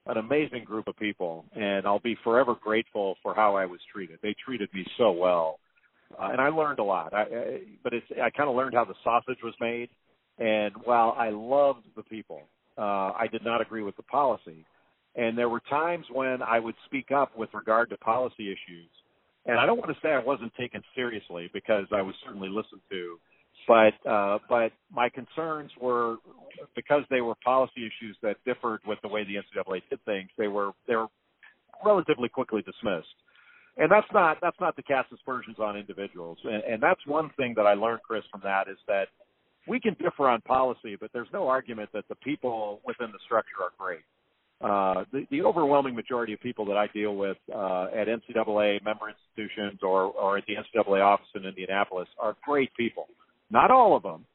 [0.08, 4.18] an amazing group of people, and I'll be forever grateful for how I was treated.
[4.24, 5.60] They treated me so well,
[6.20, 7.14] uh, and I learned a lot.
[7.14, 9.90] I, I, but it's I kind of learned how the sausage was made,
[10.40, 12.42] and while I loved the people,
[12.78, 14.66] uh, I did not agree with the policy.
[15.16, 18.90] And there were times when I would speak up with regard to policy issues.
[19.46, 22.82] And I don't want to say I wasn't taken seriously because I was certainly listened
[22.92, 23.20] to
[23.68, 26.18] but uh, but my concerns were
[26.76, 30.30] because they were policy issues that differed with the way the NCAA did things.
[30.38, 31.08] They were they were
[31.86, 33.08] relatively quickly dismissed,
[33.78, 36.38] and that's not that's not to cast aspersions on individuals.
[36.44, 39.08] And, and that's one thing that I learned, Chris, from that is that
[39.68, 43.62] we can differ on policy, but there's no argument that the people within the structure
[43.62, 44.02] are great.
[44.62, 49.10] Uh, the, the overwhelming majority of people that I deal with uh, at NCAA member
[49.10, 53.08] institutions or, or at the NCAA office in Indianapolis are great people.
[53.52, 54.26] Not all of them,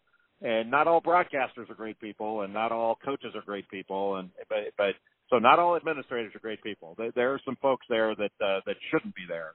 [0.43, 4.31] and not all broadcasters are great people, and not all coaches are great people, and
[4.49, 4.95] but but
[5.31, 6.95] so not all administrators are great people.
[6.99, 9.53] There, there are some folks there that uh, that shouldn't be there,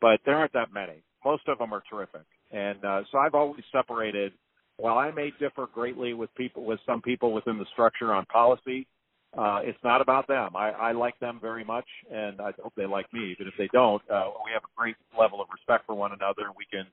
[0.00, 1.02] but there aren't that many.
[1.24, 4.32] Most of them are terrific, and uh, so I've always separated.
[4.78, 8.86] While I may differ greatly with people with some people within the structure on policy,
[9.36, 10.56] uh, it's not about them.
[10.56, 13.34] I, I like them very much, and I hope they like me.
[13.38, 16.48] But if they don't, uh, we have a great level of respect for one another,
[16.56, 16.86] we can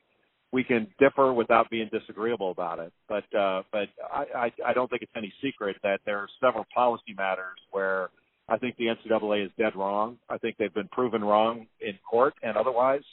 [0.52, 2.92] we can differ without being disagreeable about it.
[3.08, 6.66] But uh, but I, I, I don't think it's any secret that there are several
[6.74, 8.10] policy matters where
[8.48, 10.18] I think the NCAA is dead wrong.
[10.30, 13.04] I think they've been proven wrong in court and otherwise.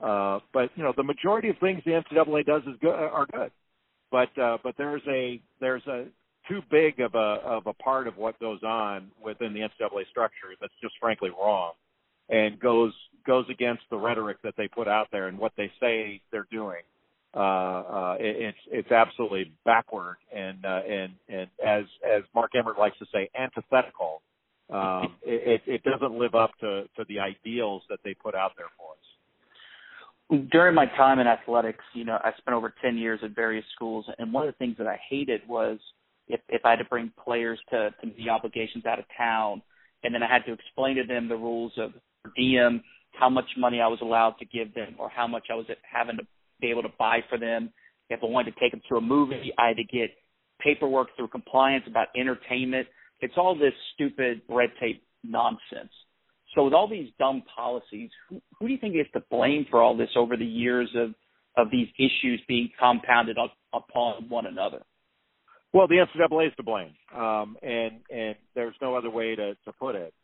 [0.00, 3.50] Uh, but you know, the majority of things the NCAA does is good are good.
[4.10, 6.06] But uh, but there's a there's a
[6.48, 10.54] too big of a of a part of what goes on within the NCAA structure
[10.60, 11.72] that's just frankly wrong
[12.30, 12.92] and goes
[13.28, 16.80] goes against the rhetoric that they put out there and what they say they're doing.
[17.36, 22.78] Uh, uh, it, it's it's absolutely backward and uh, and and as as Mark Emmert
[22.78, 24.22] likes to say, antithetical.
[24.70, 28.66] Um, it, it doesn't live up to to the ideals that they put out there
[28.78, 30.48] for us.
[30.50, 34.06] During my time in athletics, you know, I spent over ten years at various schools,
[34.18, 35.78] and one of the things that I hated was
[36.28, 39.60] if if I had to bring players to to the obligations out of town,
[40.02, 41.92] and then I had to explain to them the rules of
[42.36, 45.66] diem, how much money I was allowed to give them, or how much I was
[45.82, 46.22] having to
[46.60, 47.72] be able to buy for them.
[48.10, 50.10] If I wanted to take them to a movie, I had to get
[50.60, 52.88] paperwork through compliance about entertainment.
[53.20, 55.92] It's all this stupid red tape nonsense.
[56.54, 59.82] So with all these dumb policies, who, who do you think is to blame for
[59.82, 61.14] all this over the years of
[61.56, 64.82] of these issues being compounded up, upon one another?
[65.72, 69.72] Well, the NCAA is to blame, um, and and there's no other way to to
[69.78, 70.14] put it.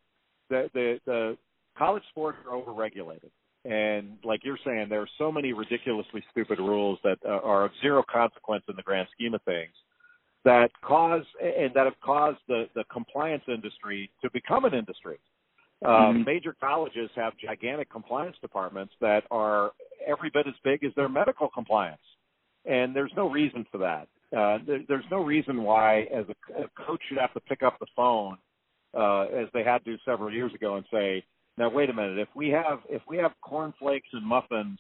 [0.49, 1.37] The the the
[1.77, 3.31] college sports are overregulated.
[3.65, 7.71] And like you're saying, there are so many ridiculously stupid rules that uh, are of
[7.81, 9.73] zero consequence in the grand scheme of things
[10.45, 15.19] that cause and that have caused the, the compliance industry to become an industry.
[15.85, 16.25] Um, mm-hmm.
[16.25, 19.73] Major colleges have gigantic compliance departments that are
[20.07, 22.01] every bit as big as their medical compliance,
[22.65, 24.09] and there's no reason for that.
[24.37, 27.79] Uh, there, there's no reason why, as a, a coach, should have to pick up
[27.81, 28.37] the phone
[28.95, 31.25] uh, as they had to several years ago and say,
[31.57, 32.19] now wait a minute.
[32.19, 34.79] If we have if we have cornflakes and muffins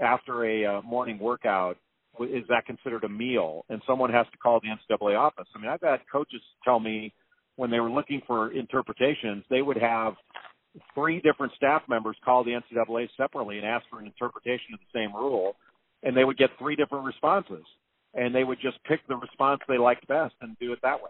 [0.00, 1.76] after a uh, morning workout,
[2.20, 3.64] is that considered a meal?
[3.68, 5.46] And someone has to call the NCAA office.
[5.54, 7.12] I mean, I've had coaches tell me
[7.56, 10.14] when they were looking for interpretations, they would have
[10.94, 14.98] three different staff members call the NCAA separately and ask for an interpretation of the
[14.98, 15.56] same rule,
[16.02, 17.64] and they would get three different responses.
[18.14, 21.08] And they would just pick the response they liked best and do it that way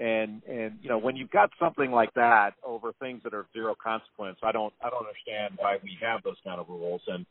[0.00, 3.74] and and you know when you've got something like that over things that are zero
[3.80, 7.02] consequence i don't i don't understand why we have those kind of rules.
[7.06, 7.26] And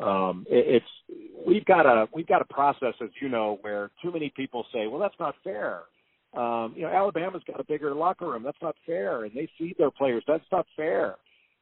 [0.00, 4.12] um it, it's we've got a we've got a process as you know where too
[4.12, 5.80] many people say well that's not fair.
[6.36, 8.42] Um you know alabama's got a bigger locker room.
[8.42, 9.24] That's not fair.
[9.24, 10.22] And they feed their players.
[10.28, 11.16] That's not fair.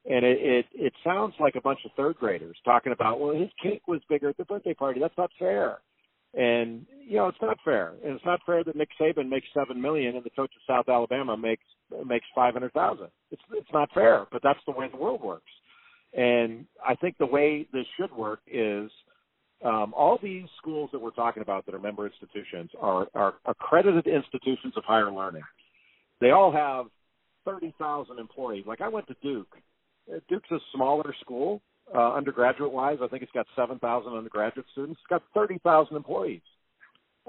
[0.09, 3.49] And it, it it sounds like a bunch of third graders talking about well his
[3.63, 4.99] cake was bigger at the birthday party.
[4.99, 5.77] That's not fair
[6.33, 7.93] and you know, it's not fair.
[8.03, 10.87] And it's not fair that Nick Saban makes seven million and the coach of South
[10.87, 11.63] Alabama makes
[12.05, 13.07] makes five hundred thousand.
[13.31, 15.51] It's it's not fair, but that's the way the world works.
[16.13, 18.89] And I think the way this should work is
[19.63, 24.07] um, all these schools that we're talking about that are member institutions are, are accredited
[24.07, 25.43] institutions of higher learning.
[26.21, 26.85] They all have
[27.45, 28.63] 30,000 employees.
[28.65, 29.53] Like I went to Duke.
[30.27, 31.61] Duke's a smaller school,
[31.93, 32.97] uh, undergraduate wise.
[33.01, 34.99] I think it's got 7,000 undergraduate students.
[35.01, 36.41] It's got 30,000 employees.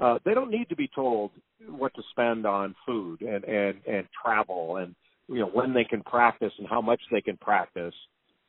[0.01, 1.31] Uh, they don't need to be told
[1.68, 4.94] what to spend on food and, and, and travel and,
[5.29, 7.94] you know, when they can practice and how much they can practice.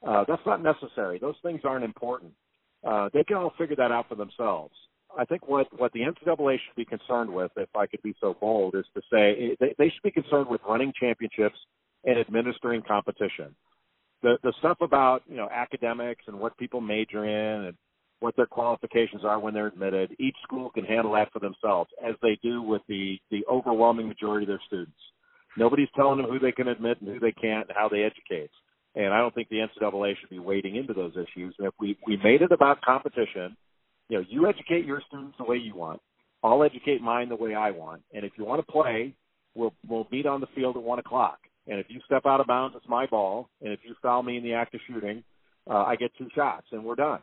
[0.05, 1.19] Uh, that's not necessary.
[1.19, 2.31] Those things aren't important.
[2.87, 4.73] Uh, they can all figure that out for themselves.
[5.17, 8.35] I think what what the NCAA should be concerned with, if I could be so
[8.39, 11.57] bold, is to say they, they should be concerned with running championships
[12.05, 13.53] and administering competition.
[14.23, 17.77] The the stuff about you know academics and what people major in and
[18.19, 22.15] what their qualifications are when they're admitted, each school can handle that for themselves, as
[22.21, 24.97] they do with the the overwhelming majority of their students.
[25.57, 28.51] Nobody's telling them who they can admit and who they can't and how they educate.
[28.95, 31.55] And I don't think the NCAA should be wading into those issues.
[31.57, 33.57] And if we we made it about competition
[34.11, 36.01] you know, you educate your students the way you want.
[36.43, 38.01] I'll educate mine the way I want.
[38.13, 39.15] And if you want to play,
[39.55, 41.39] we'll we'll meet on the field at one o'clock.
[41.67, 43.49] And if you step out of bounds, it's my ball.
[43.61, 45.23] And if you foul me in the act of shooting,
[45.69, 47.19] uh, I get two shots, and we're done.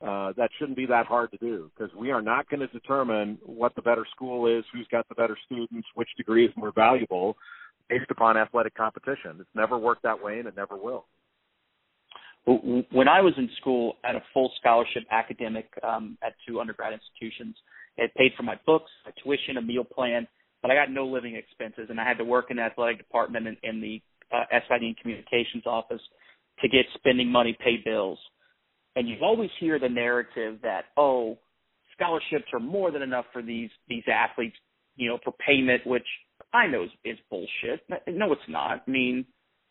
[0.00, 3.38] Uh, that shouldn't be that hard to do because we are not going to determine
[3.44, 7.36] what the better school is, who's got the better students, which degree is more valuable
[7.88, 9.38] based upon athletic competition.
[9.40, 11.06] It's never worked that way, and it never will
[12.92, 17.56] when I was in school at a full scholarship academic um, at two undergrad institutions,
[17.96, 20.26] it paid for my books, my tuition, a meal plan,
[20.62, 23.46] but I got no living expenses, and I had to work in the athletic department
[23.46, 24.02] in, in the
[24.34, 26.00] uh, SID and communications office
[26.60, 28.18] to get spending money, pay bills.
[28.96, 31.38] And you always hear the narrative that oh,
[31.94, 34.56] scholarships are more than enough for these these athletes,
[34.96, 36.06] you know, for payment, which
[36.52, 37.82] I know is, is bullshit.
[38.08, 38.82] No, it's not.
[38.86, 39.24] I mean,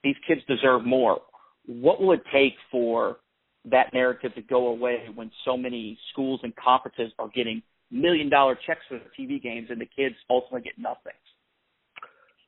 [0.04, 1.20] these kids deserve more
[1.68, 3.18] what will it take for
[3.66, 8.58] that narrative to go away when so many schools and conferences are getting million dollar
[8.66, 11.14] checks for the TV games and the kids ultimately get nothing?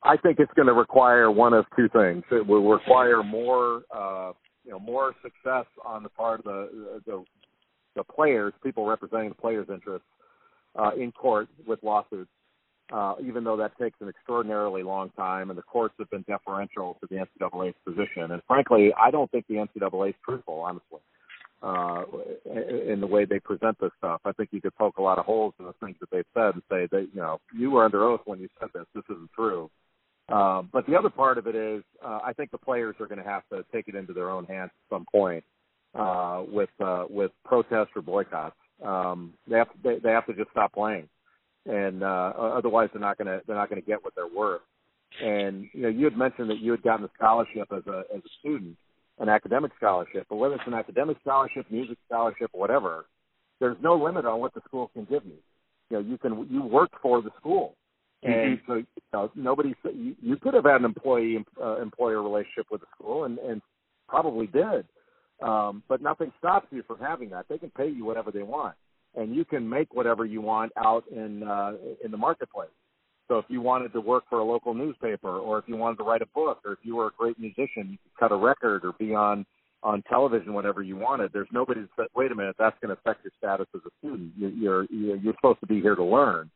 [0.04, 2.23] I think it's going to require one of two things.
[2.32, 4.32] It will require more, uh,
[4.63, 7.23] you know, more success on the part of the the,
[7.95, 10.08] the players, people representing the players' interests
[10.78, 12.30] uh, in court with lawsuits,
[12.93, 16.97] uh, even though that takes an extraordinarily long time, and the courts have been deferential
[17.02, 18.32] to the NCAA's position.
[18.32, 21.18] And frankly, I don't think the NCAA is truthful, honestly, uh,
[21.63, 24.21] in the way they present this stuff.
[24.25, 26.53] I think you could poke a lot of holes in the things that they've said
[26.53, 28.85] and say that you know you were under oath when you said this.
[28.95, 29.69] This isn't true.
[30.29, 33.17] Uh, but the other part of it is, uh, I think the players are going
[33.17, 35.43] to have to take it into their own hands at some point
[35.95, 38.55] uh, with uh, with protests or boycotts.
[38.85, 41.09] Um, they have to, they, they have to just stop playing
[41.65, 44.61] and uh, otherwise they're not going to they're not going to get what they're worth.
[45.23, 48.21] And you know, you had mentioned that you had gotten a scholarship as a as
[48.25, 48.77] a student,
[49.19, 53.05] an academic scholarship, but whether it's an academic scholarship, music scholarship, whatever,
[53.60, 55.38] there's no limit on what the school can give you.
[55.89, 57.75] You know, you can you work for the school,
[58.23, 58.71] and mm-hmm.
[58.71, 62.82] so you know, nobody you, you could have had an employee uh, employer relationship with
[62.82, 63.62] the school, and and
[64.08, 64.86] probably did,
[65.41, 67.45] um, but nothing stops you from having that.
[67.49, 68.75] They can pay you whatever they want
[69.15, 72.69] and you can make whatever you want out in uh, in the marketplace.
[73.29, 76.03] So if you wanted to work for a local newspaper, or if you wanted to
[76.03, 78.83] write a book, or if you were a great musician, you could cut a record
[78.83, 79.45] or be on
[79.81, 81.31] on television whatever you wanted.
[81.31, 83.91] There's nobody that said, "Wait a minute, that's going to affect your status as a
[83.99, 84.33] student.
[84.35, 86.49] You're you're you're supposed to be here to learn."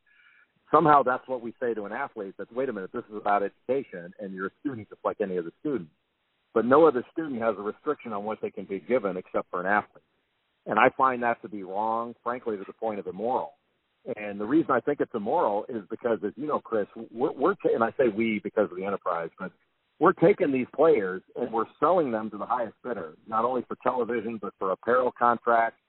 [0.71, 3.43] Somehow that's what we say to an athlete that, "Wait a minute, this is about
[3.43, 5.89] education, and you're a student just like any other student."
[6.55, 9.59] But no other student has a restriction on what they can be given except for
[9.59, 10.03] an athlete.
[10.65, 13.53] And I find that to be wrong, frankly, to the point of immoral.
[14.17, 17.55] And the reason I think it's immoral is because, as you know, Chris, we're, we're
[17.55, 19.51] ta- and I say we because of the enterprise, but
[19.99, 23.77] we're taking these players and we're selling them to the highest bidder, not only for
[23.81, 25.79] television but for apparel contracts,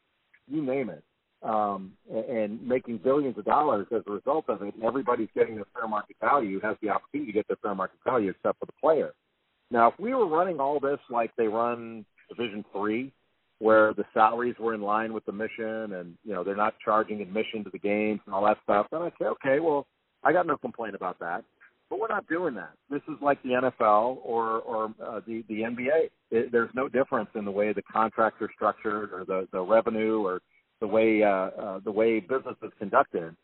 [0.47, 1.03] you name it,
[1.43, 4.75] um, and, and making billions of dollars as a result of it.
[4.75, 7.99] And everybody's getting their fair market value, has the opportunity to get their fair market
[8.05, 9.13] value, except for the player.
[9.71, 13.13] Now, if we were running all this like they run Division Three,
[13.59, 17.21] where the salaries were in line with the mission and you know they're not charging
[17.21, 19.87] admission to the games and all that stuff then i say okay well
[20.23, 21.45] i got no complaint about that.
[21.91, 22.73] But we're not doing that.
[22.91, 27.29] This is like the nfl or or uh, the the nba it, there's no difference
[27.35, 30.41] in the way the contracts are structured or the the revenue or
[30.81, 33.37] the way uh, uh the way business is conducted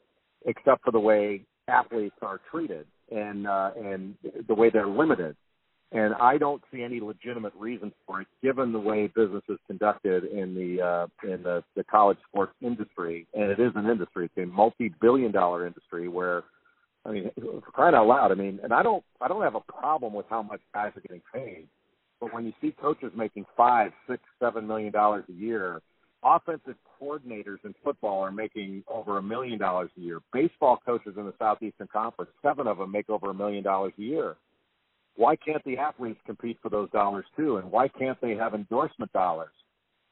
[0.47, 4.15] except for the way athletes are treated and uh and
[4.49, 5.37] the way they're limited
[5.93, 10.25] and I don't see any legitimate reason for it, given the way business is conducted
[10.25, 13.27] in the uh, in the, the college sports industry.
[13.35, 16.45] And it is an industry; it's a multi-billion-dollar industry where,
[17.05, 19.61] I mean, for crying out loud, I mean, and I don't I don't have a
[19.61, 21.67] problem with how much guys are getting paid,
[22.21, 25.83] but when you see coaches making five, six, seven million dollars a year,
[26.23, 30.21] offensive coordinators in football are making over a million dollars a year.
[30.33, 34.03] Baseball coaches in the Southeastern Conference, seven of them make over a million dollars a
[34.03, 34.37] year
[35.17, 37.59] why can't the athletes compete for those dollars too?
[37.59, 39.53] And why can't they have endorsement dollars?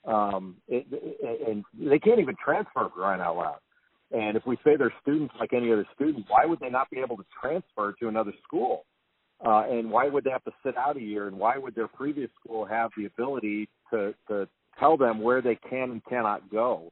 [0.04, 3.58] Um, it, it, and they can't even transfer for out loud.
[4.10, 6.98] And if we say they're students like any other student, why would they not be
[6.98, 8.86] able to transfer to another school?
[9.44, 11.28] Uh, and why would they have to sit out a year?
[11.28, 14.48] And why would their previous school have the ability to, to
[14.80, 16.90] tell them where they can and cannot go?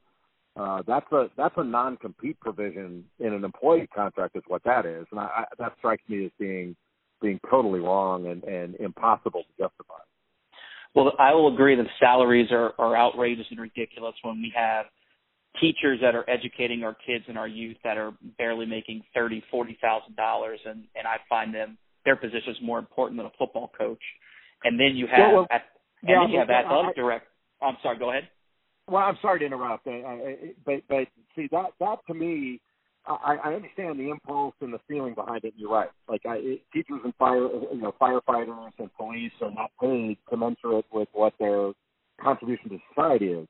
[0.55, 5.05] Uh, that's a that's a non-compete provision in an employee contract is what that is,
[5.11, 6.75] and I, I, that strikes me as being
[7.21, 9.99] being totally wrong and, and impossible to justify.
[10.95, 14.85] Well, I will agree that salaries are, are outrageous and ridiculous when we have
[15.59, 19.77] teachers that are educating our kids and our youth that are barely making thirty, forty
[19.81, 23.71] thousand dollars, and and I find them their position is more important than a football
[23.77, 24.01] coach.
[24.63, 25.61] And then you have well, well, and
[26.03, 27.27] yeah, then you have athletic direct.
[27.61, 27.99] I'm sorry.
[27.99, 28.27] Go ahead.
[28.87, 29.85] Well, I'm sorry to interrupt,
[30.65, 32.61] but but see that that to me,
[33.07, 35.53] I, I understand the impulse and the feeling behind it.
[35.55, 35.89] You're right.
[36.09, 40.85] Like I, it, teachers and fire, you know, firefighters and police are not paid commensurate
[40.91, 41.71] with what their
[42.21, 43.47] contribution to society is.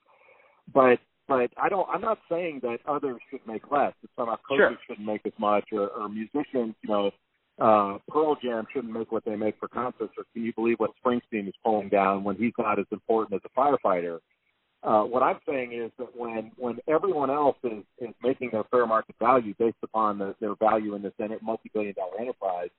[0.73, 1.87] But but I don't.
[1.89, 3.93] I'm not saying that others should make less.
[4.01, 4.77] That some coaches sure.
[4.87, 7.11] shouldn't make as much, or, or musicians, you know,
[7.59, 10.13] uh, Pearl Jam shouldn't make what they make for concerts.
[10.17, 13.49] Or can you believe what Springsteen is pulling down when he's not as important as
[13.51, 14.19] a firefighter?
[14.83, 18.85] Uh, what I'm saying is that when when everyone else is, is making their fair
[18.85, 22.69] market value based upon the, their value in this multi-billion dollar enterprise,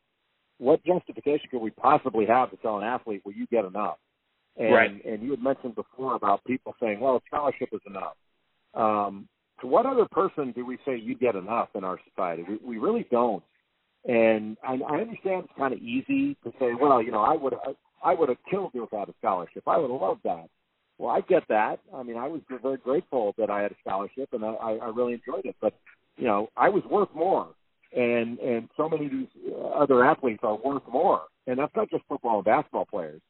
[0.58, 3.98] what justification could we possibly have to tell an athlete, "Well, you get enough"?
[4.56, 5.04] And, right.
[5.04, 8.16] and you had mentioned before about people saying, "Well, scholarship is enough."
[8.74, 9.28] Um,
[9.60, 12.44] to what other person do we say you get enough in our society?
[12.48, 13.42] We, we really don't.
[14.04, 17.54] And I, I understand it's kind of easy to say, well, you know, I would
[18.02, 19.64] I would have killed you without a scholarship.
[19.66, 20.48] I would have loved that.
[20.98, 21.78] Well, I get that.
[21.94, 24.48] I mean, I was very grateful that I had a scholarship, and I,
[24.82, 25.56] I really enjoyed it.
[25.60, 25.74] But
[26.16, 27.48] you know, I was worth more,
[27.96, 29.28] and and so many of these
[29.74, 33.20] other athletes are worth more, and that's not just football and basketball players.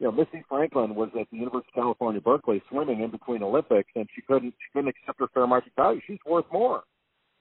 [0.00, 3.90] You know, Missy Franklin was at the University of California, Berkeley, swimming in between Olympics,
[3.94, 6.00] and she couldn't she couldn't accept her fair market value.
[6.06, 6.82] She's worth more,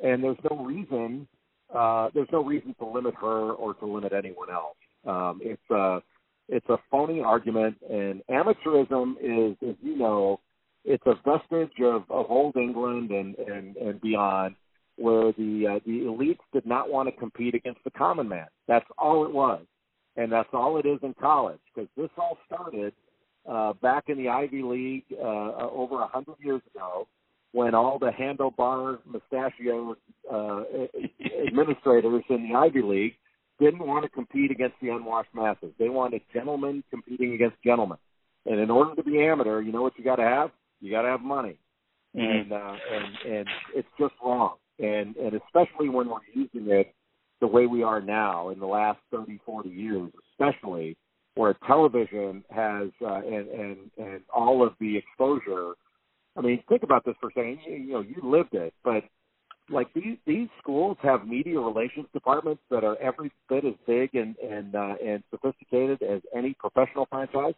[0.01, 1.27] and there's no reason
[1.75, 4.77] uh, there's no reason to limit her or to limit anyone else.
[5.05, 5.99] Um, it's uh
[6.49, 10.39] it's a phony argument, and amateurism is, as you know,
[10.85, 14.55] it's a vestige of, of old England and, and, and beyond,
[14.97, 18.45] where the uh, the elites did not want to compete against the common man.
[18.67, 19.65] That's all it was,
[20.17, 21.59] and that's all it is in college.
[21.73, 22.93] Because this all started
[23.49, 27.07] uh, back in the Ivy League uh, over a hundred years ago,
[27.53, 29.97] when all the handlebar mustachioed
[30.31, 30.63] uh,
[31.47, 33.15] administrators in the Ivy League
[33.63, 35.71] didn't want to compete against the unwashed masses.
[35.79, 37.97] They wanted gentlemen competing against gentlemen.
[38.45, 40.51] And in order to be amateur, you know what you got to have?
[40.81, 41.57] You got to have money.
[42.15, 42.51] Mm-hmm.
[42.51, 44.55] And uh, and and it's just wrong.
[44.79, 46.93] And and especially when we're using it
[47.41, 50.95] the way we are now in the last 30, 40 years, especially
[51.35, 55.73] where television has uh, and and and all of the exposure.
[56.35, 57.59] I mean, think about this for a second.
[57.65, 59.03] You, you know, you lived it, but
[59.69, 64.35] like these these schools have media relations departments that are every bit as big and
[64.37, 67.53] and uh, and sophisticated as any professional franchise.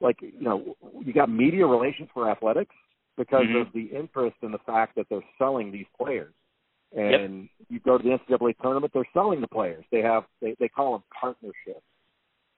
[0.00, 2.74] Like you know, you got media relations for athletics
[3.16, 3.56] because mm-hmm.
[3.56, 6.32] of the interest in the fact that they're selling these players.
[6.96, 7.68] And yep.
[7.68, 9.84] you go to the NCAA tournament, they're selling the players.
[9.92, 11.84] They have they they call them partnerships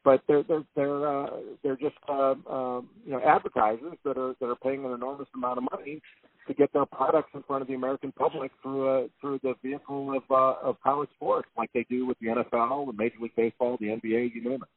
[0.05, 1.31] but they're they're they're uh,
[1.63, 5.59] they're just uh, um, you know advertisers that are that are paying an enormous amount
[5.59, 6.01] of money
[6.49, 10.17] to get their products in front of the American public through uh, through the vehicle
[10.17, 13.77] of uh, of college sports, like they do with the NFL, the Major League Baseball,
[13.81, 14.69] the NBA, you name it.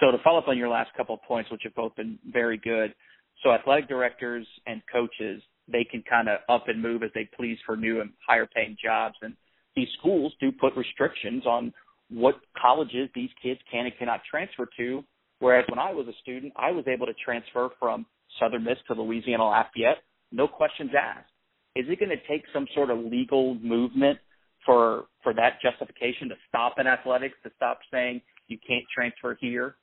[0.00, 2.56] So to follow up on your last couple of points, which have both been very
[2.56, 2.94] good,
[3.42, 7.56] so athletic directors and coaches they can kind of up and move as they please
[7.64, 9.34] for new and higher paying jobs, and
[9.76, 11.72] these schools do put restrictions on
[12.14, 15.02] what colleges these kids can and cannot transfer to.
[15.40, 18.06] Whereas when I was a student, I was able to transfer from
[18.40, 19.98] Southern Miss to Louisiana Lafayette,
[20.32, 21.30] no questions asked.
[21.76, 24.18] Is it going to take some sort of legal movement
[24.64, 29.76] for for that justification to stop in athletics, to stop saying you can't transfer here?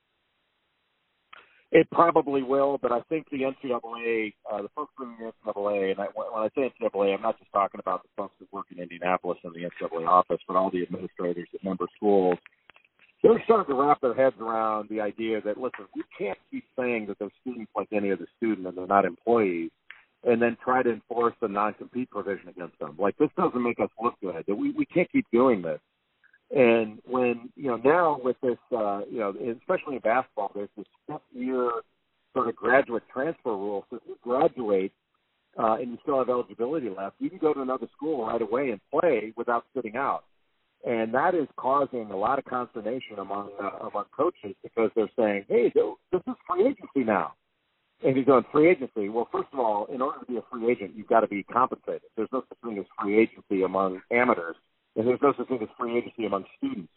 [1.71, 6.01] It probably will, but I think the NCAA, uh, the folks from the NCAA, and
[6.01, 8.79] I, when I say NCAA, I'm not just talking about the folks that work in
[8.79, 12.37] Indianapolis in the NCAA office, but all the administrators at member schools.
[13.23, 17.05] They're starting to wrap their heads around the idea that listen, we can't keep saying
[17.07, 19.69] that they're students like any other student and they're not employees,
[20.25, 22.97] and then try to enforce the non-compete provision against them.
[22.99, 24.43] Like this doesn't make us look good.
[24.47, 25.79] We we can't keep doing this.
[26.55, 30.85] And when you know now with this, uh, you know, especially in basketball, there's this
[31.05, 31.71] step year
[32.33, 33.85] sort of graduate transfer rule.
[33.89, 34.91] So if you graduate
[35.57, 38.71] uh, and you still have eligibility left, you can go to another school right away
[38.71, 40.23] and play without sitting out.
[40.85, 45.45] and that is causing a lot of consternation among uh, among coaches because they're saying,
[45.47, 45.71] "Hey,
[46.11, 47.33] this is free agency now."
[48.03, 49.09] And he's going free agency.
[49.09, 51.43] Well, first of all, in order to be a free agent, you've got to be
[51.43, 52.01] compensated.
[52.17, 54.55] There's no such thing as free agency among amateurs,
[54.95, 56.91] and there's no such thing as free agency among students.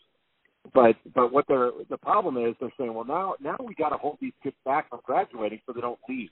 [0.72, 3.96] But but what they're the problem is they're saying, well now now we got to
[3.96, 6.30] hold these kids back from graduating so they don't leave,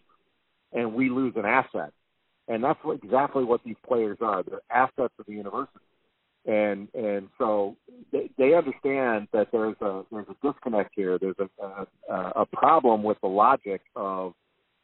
[0.73, 1.93] and we lose an asset,
[2.49, 4.43] and that's what, exactly what these players are.
[4.43, 5.81] They're assets of the university,
[6.47, 7.77] and and so
[8.11, 11.19] they, they understand that there's a there's a disconnect here.
[11.19, 14.33] There's a a, a problem with the logic of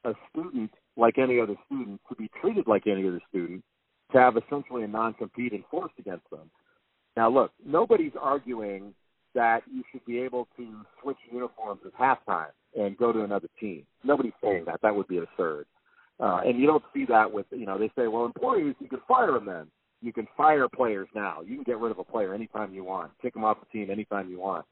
[0.05, 3.65] a student like any other student to be treated like any other student
[4.13, 6.51] to have essentially a non-compete enforced against them.
[7.19, 8.95] Now, look, nobody's arguing
[9.35, 10.69] that you should be able to
[11.03, 13.83] switch uniforms at halftime and go to another team.
[14.05, 14.81] Nobody's saying that.
[14.83, 15.67] That would be absurd.
[16.21, 19.01] Uh, and you don't see that with, you know, they say, well, employees, you can
[19.09, 19.67] fire them then.
[20.01, 21.41] You can fire players now.
[21.45, 23.91] You can get rid of a player anytime you want, kick them off the team
[23.91, 24.65] anytime you want.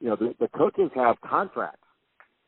[0.00, 1.86] You know, the, the coaches have contracts,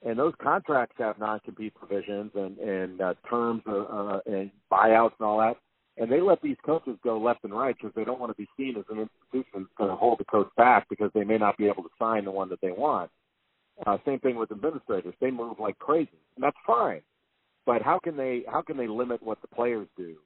[0.06, 5.26] and those contracts have non-compete provisions and, and uh, terms uh, uh, and buyouts and
[5.26, 5.58] all that
[6.00, 8.48] and they let these coaches go left and right because they don't want to be
[8.56, 11.56] seen as an institution that's going to hold the coach back because they may not
[11.56, 13.10] be able to sign the one that they want.
[13.86, 17.00] Uh, same thing with administrators; they move like crazy, and that's fine.
[17.64, 20.16] But how can they how can they limit what the players do?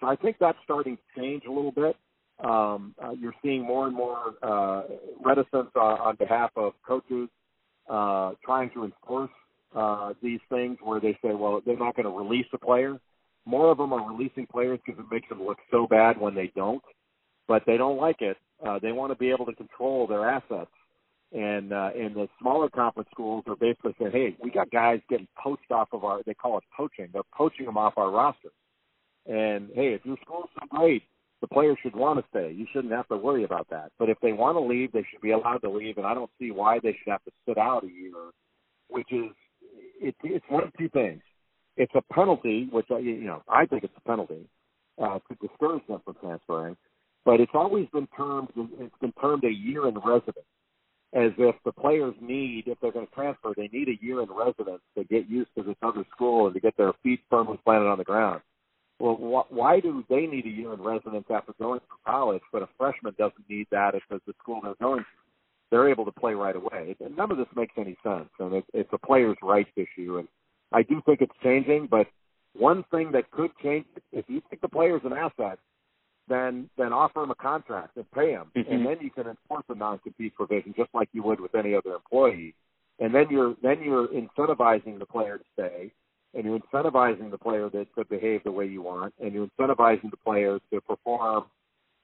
[0.00, 1.96] So I think that's starting to change a little bit.
[2.44, 4.82] Um, uh, you're seeing more and more uh,
[5.24, 7.28] reticence uh, on behalf of coaches
[7.88, 9.30] uh, trying to enforce
[9.74, 12.98] uh, these things where they say, well, they're not going to release a player
[13.44, 16.52] more of them are releasing players because it makes them look so bad when they
[16.54, 16.82] don't,
[17.48, 18.36] but they don't like it.
[18.64, 20.70] Uh, they want to be able to control their assets.
[21.32, 25.28] And uh, and the smaller conference schools are basically saying, hey, we got guys getting
[25.42, 26.20] poached off of our.
[26.26, 27.08] They call it poaching.
[27.10, 28.50] They're poaching them off our roster.
[29.26, 31.02] And hey, if your school's so great,
[31.40, 32.52] the players should want to stay.
[32.52, 33.92] You shouldn't have to worry about that.
[33.98, 35.96] But if they want to leave, they should be allowed to leave.
[35.96, 38.12] And I don't see why they should have to sit out a year,
[38.88, 39.30] which is
[40.02, 41.22] it, it's one of two things
[41.76, 44.46] it's a penalty, which I, you know I think it's a penalty
[45.02, 46.76] uh, to discourage them from transferring.
[47.24, 50.46] But it's always been termed it's been termed a year in residence,
[51.14, 54.28] as if the players need if they're going to transfer they need a year in
[54.30, 57.88] residence to get used to this other school and to get their feet firmly planted
[57.88, 58.42] on the ground.
[59.00, 62.62] Well, wh- why do they need a year in residence after going through college, but
[62.62, 65.06] a freshman doesn't need that because the school they're going to
[65.70, 66.96] they're able to play right away?
[67.16, 70.18] None of this makes any sense, and it, it's a players' rights issue.
[70.18, 70.28] And
[70.72, 72.06] I do think it's changing, but
[72.54, 75.58] one thing that could change if you think the player's an asset,
[76.28, 78.72] then then offer him a contract and pay him, mm-hmm.
[78.72, 81.94] and then you can enforce a non-compete provision just like you would with any other
[81.94, 82.54] employee,
[82.98, 85.92] and then you're then you're incentivizing the player to stay,
[86.34, 90.10] and you're incentivizing the player to, to behave the way you want, and you're incentivizing
[90.10, 91.44] the player to perform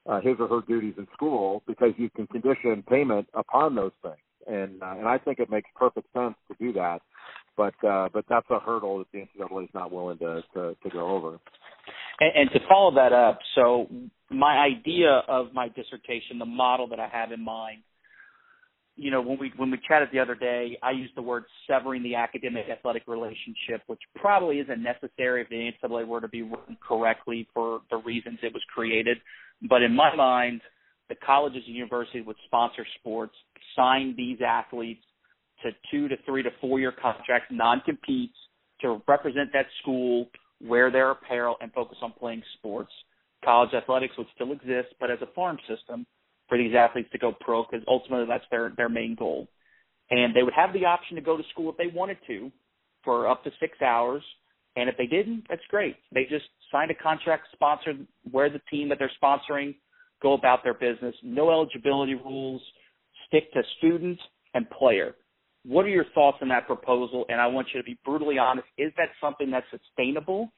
[0.07, 4.17] uh, his or her duties in school because you can condition payment upon those things,
[4.47, 7.01] and uh, and I think it makes perfect sense to do that
[7.57, 10.89] but uh, but that's a hurdle that the NCAA is not willing to to, to
[10.91, 11.39] go over.
[12.19, 13.87] And, and to follow that up, so
[14.29, 17.81] my idea of my dissertation, the model that I have in mind,
[18.95, 22.03] you know, when we when we chatted the other day, I used the word severing
[22.03, 26.77] the academic athletic relationship, which probably isn't necessary if the NCAA were to be written
[26.85, 29.17] correctly for the reasons it was created.
[29.69, 30.61] But in my mind,
[31.07, 33.33] the colleges and universities would sponsor sports,
[33.75, 35.03] sign these athletes
[35.63, 38.35] to two to three to four year contracts, non competes
[38.81, 40.29] to represent that school,
[40.61, 42.91] wear their apparel, and focus on playing sports.
[43.43, 46.05] College athletics would still exist, but as a farm system
[46.47, 49.47] for these athletes to go pro, because ultimately that's their their main goal.
[50.09, 52.51] And they would have the option to go to school if they wanted to
[53.03, 54.23] for up to six hours.
[54.75, 55.95] And if they didn't, that's great.
[56.13, 59.75] They just signed a contract, sponsored, wear the team that they're sponsoring,
[60.21, 61.15] go about their business.
[61.23, 62.61] No eligibility rules.
[63.27, 64.19] Stick to student
[64.53, 65.15] and player.
[65.65, 67.25] What are your thoughts on that proposal?
[67.29, 68.67] And I want you to be brutally honest.
[68.77, 70.49] Is that something that's sustainable?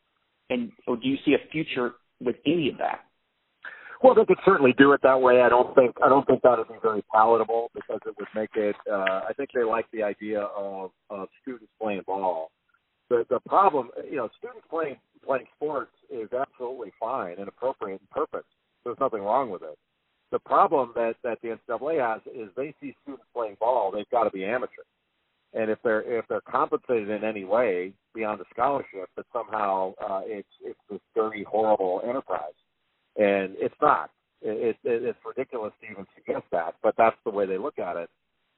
[0.49, 3.01] And or do you see a future with any of that?
[4.03, 5.41] Well, they could certainly do it that way.
[5.41, 8.49] I don't think I don't think that would be very palatable because it would make
[8.55, 8.75] it.
[8.91, 12.51] Uh, I think they like the idea of of students playing ball.
[13.09, 18.09] The the problem, you know, students playing playing sports is absolutely fine and appropriate and
[18.09, 18.47] perfect.
[18.83, 19.77] There's nothing wrong with it.
[20.31, 24.23] The problem that that the NCAA has is they see students playing ball, they've got
[24.23, 24.83] to be amateur.
[25.53, 30.21] And if they're if they're compensated in any way beyond a scholarship, that somehow uh,
[30.23, 32.53] it's it's this dirty, horrible enterprise,
[33.17, 34.11] and it's not.
[34.41, 37.95] It, it, it's ridiculous to even suggest that, but that's the way they look at
[37.97, 38.09] it.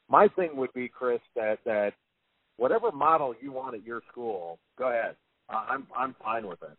[0.10, 1.94] My thing would be, Chris, that that
[2.58, 5.16] whatever model you want at your school, go ahead.
[5.50, 6.78] I'm I'm fine with it.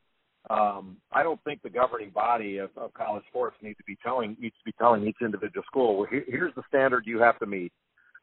[0.50, 4.36] Um, I don't think the governing body of, of college sports needs to be telling
[4.38, 7.46] needs to be telling each individual school, well, here, here's the standard you have to
[7.46, 7.72] meet.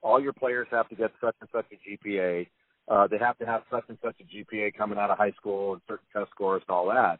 [0.04, 2.48] All your players have to get such and such a GPA.
[2.88, 5.74] Uh, they have to have such and such a GPA coming out of high school
[5.74, 7.20] and certain test scores and all that.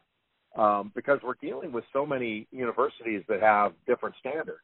[0.60, 4.60] Um, because we're dealing with so many universities that have different standards.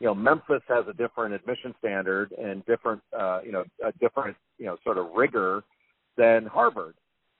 [0.00, 4.36] You know, Memphis has a different admission standard and different, uh, you know, a different,
[4.58, 5.64] you know, sort of rigor
[6.16, 6.94] than Harvard,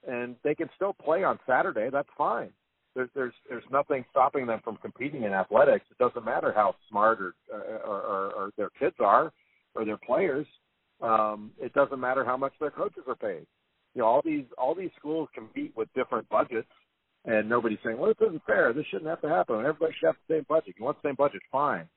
[0.08, 1.90] and they can still play on Saturday.
[1.92, 2.50] That's fine.
[2.94, 5.84] There's there's there's nothing stopping them from competing in athletics.
[5.90, 9.32] It doesn't matter how smart or or, or, or their kids are
[9.74, 10.46] or their players.
[11.00, 13.46] Um, it doesn't matter how much their coaches are paid.
[13.94, 16.68] You know, all these all these schools compete with different budgets,
[17.24, 18.72] and nobody's saying, "Well, this isn't fair.
[18.72, 19.60] This shouldn't have to happen.
[19.60, 20.74] Everybody should have the same budget.
[20.78, 21.88] You want the same budget, fine."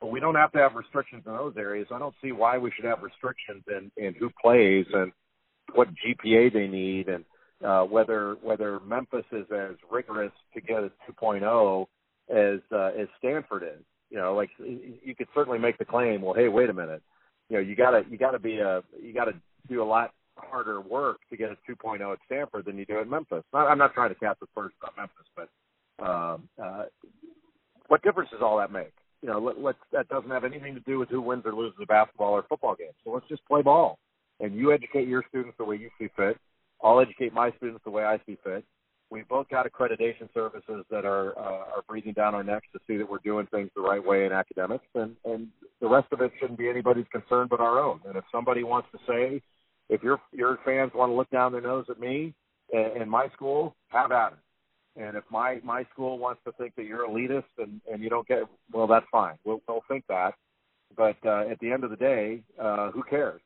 [0.00, 1.88] But we don't have to have restrictions in those areas.
[1.90, 5.12] I don't see why we should have restrictions in in who plays and
[5.74, 7.24] what GPA they need and
[7.64, 11.86] uh, whether whether Memphis is as rigorous to get a 2.0
[12.30, 13.84] as uh, as Stanford is.
[14.10, 16.22] You know, like you could certainly make the claim.
[16.22, 17.02] Well, hey, wait a minute
[17.50, 19.32] you know you gotta you gotta be a you gotta
[19.68, 23.08] do a lot harder work to get a 2.0 at Stanford than you do at
[23.08, 23.44] Memphis.
[23.52, 25.48] I'm not trying to cast first on Memphis, but
[26.02, 26.84] um, uh,
[27.88, 28.94] what difference does all that make?
[29.20, 31.78] You know, let, let's that doesn't have anything to do with who wins or loses
[31.82, 32.92] a basketball or football game.
[33.04, 33.98] So let's just play ball,
[34.38, 36.38] and you educate your students the way you see fit.
[36.82, 38.64] I'll educate my students the way I see fit.
[39.10, 42.96] We've both got accreditation services that are uh, are breathing down our necks to see
[42.96, 45.48] that we're doing things the right way in academics, and and
[45.80, 48.00] the rest of it shouldn't be anybody's concern but our own.
[48.06, 49.42] And if somebody wants to say,
[49.88, 52.34] if your your fans want to look down their nose at me
[52.72, 54.38] and, and my school, have at it.
[55.02, 58.28] And if my my school wants to think that you're elitist and and you don't
[58.28, 59.34] get well, that's fine.
[59.44, 60.34] We'll we'll think that.
[60.96, 63.40] But uh, at the end of the day, uh, who cares?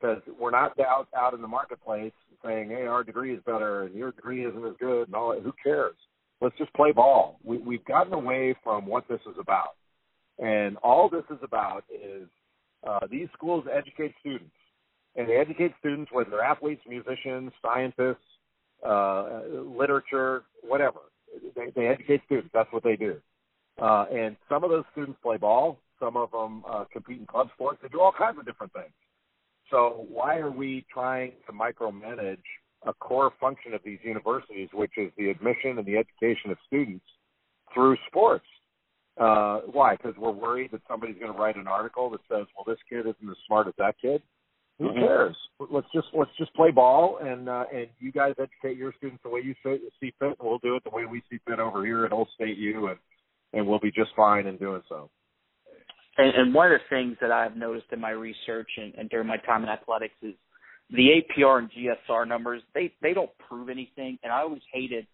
[0.00, 2.12] Because we're not out out in the marketplace
[2.44, 5.34] saying, "Hey, our degree is better and your degree isn't as good," and all.
[5.34, 5.42] That.
[5.42, 5.96] Who cares?
[6.40, 7.40] Let's just play ball.
[7.42, 9.74] We, we've gotten away from what this is about,
[10.38, 12.28] and all this is about is
[12.86, 14.54] uh, these schools educate students,
[15.16, 18.22] and they educate students whether they're athletes, musicians, scientists,
[18.86, 19.40] uh,
[19.76, 21.00] literature, whatever.
[21.56, 22.50] They, they educate students.
[22.54, 23.16] That's what they do.
[23.80, 25.78] Uh, and some of those students play ball.
[26.00, 27.78] Some of them uh, compete in club sports.
[27.82, 28.92] They do all kinds of different things.
[29.70, 32.38] So why are we trying to micromanage
[32.86, 37.04] a core function of these universities, which is the admission and the education of students
[37.74, 38.46] through sports?
[39.18, 39.96] Uh, why?
[39.96, 43.00] Because we're worried that somebody's going to write an article that says, "Well, this kid
[43.00, 44.22] isn't as smart as that kid."
[44.78, 45.00] Who mm-hmm.
[45.00, 45.36] cares?
[45.70, 49.28] Let's just let's just play ball, and uh, and you guys educate your students the
[49.28, 52.04] way you see fit, and we'll do it the way we see fit over here
[52.04, 52.98] at Old State U, and
[53.52, 55.10] and we'll be just fine in doing so.
[56.18, 59.26] And, and one of the things that I've noticed in my research and, and during
[59.26, 60.34] my time in athletics is
[60.90, 62.62] the APR and GSR numbers.
[62.74, 65.06] They they don't prove anything, and I always hated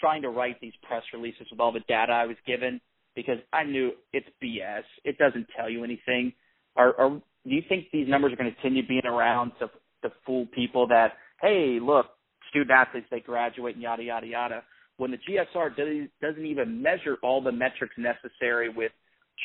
[0.00, 2.80] trying to write these press releases with all the data I was given
[3.14, 4.82] because I knew it's BS.
[5.04, 6.32] It doesn't tell you anything.
[6.76, 7.22] Are, are do
[7.54, 9.70] you think these numbers are going to continue being around to
[10.02, 12.06] to fool people that hey, look,
[12.50, 14.62] student athletes they graduate and yada yada yada
[14.98, 18.92] when the GSR doesn't doesn't even measure all the metrics necessary with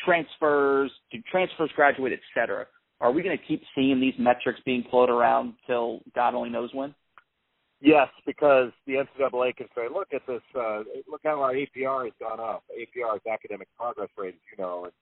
[0.06, 2.66] transfers, do transfers graduate, et cetera.
[3.00, 6.70] Are we going to keep seeing these metrics being floated around till God only knows
[6.74, 6.94] when?
[7.82, 12.14] Yes, because the NCAA can say, look at this, uh, look how our APR has
[12.20, 12.64] gone up.
[12.72, 14.94] APR is academic progress rate, as you know, and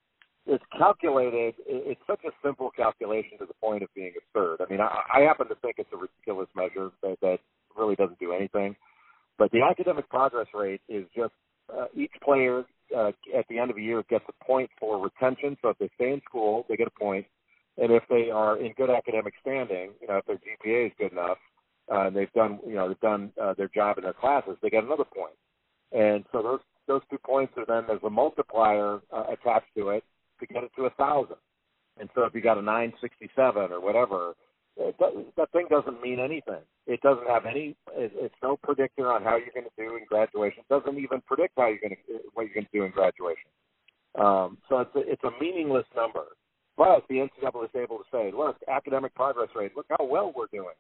[0.47, 1.55] it's calculated.
[1.67, 4.61] It's such a simple calculation to the point of being absurd.
[4.61, 7.39] I mean, I, I happen to think it's a ridiculous measure that, that
[7.77, 8.77] really doesn't do anything.
[9.37, 11.33] But the academic progress rate is just
[11.77, 12.63] uh, each player
[12.95, 15.57] uh, at the end of the year gets a point for retention.
[15.61, 17.25] So if they stay in school, they get a point.
[17.25, 17.27] point,
[17.79, 21.11] and if they are in good academic standing, you know, if their GPA is good
[21.13, 21.37] enough,
[21.91, 24.69] uh, and they've done, you know, they've done uh, their job in their classes, they
[24.69, 25.33] get another point.
[25.91, 30.03] And so those those two points are then there's a multiplier uh, attached to it
[30.39, 31.37] to get it to a thousand.
[31.99, 34.33] And so if you got a 967 or whatever,
[34.77, 36.61] that thing doesn't mean anything.
[36.87, 37.75] It doesn't have any.
[37.93, 40.63] It, it's no predictor on how you're going to do in graduation.
[40.69, 43.51] It doesn't even predict how you're going to what you're going to do in graduation.
[44.17, 46.23] Um, so it's a, it's a meaningless number.
[46.77, 49.73] But the NCAA is able to say, look, academic progress rate.
[49.75, 50.75] Look how well we're doing.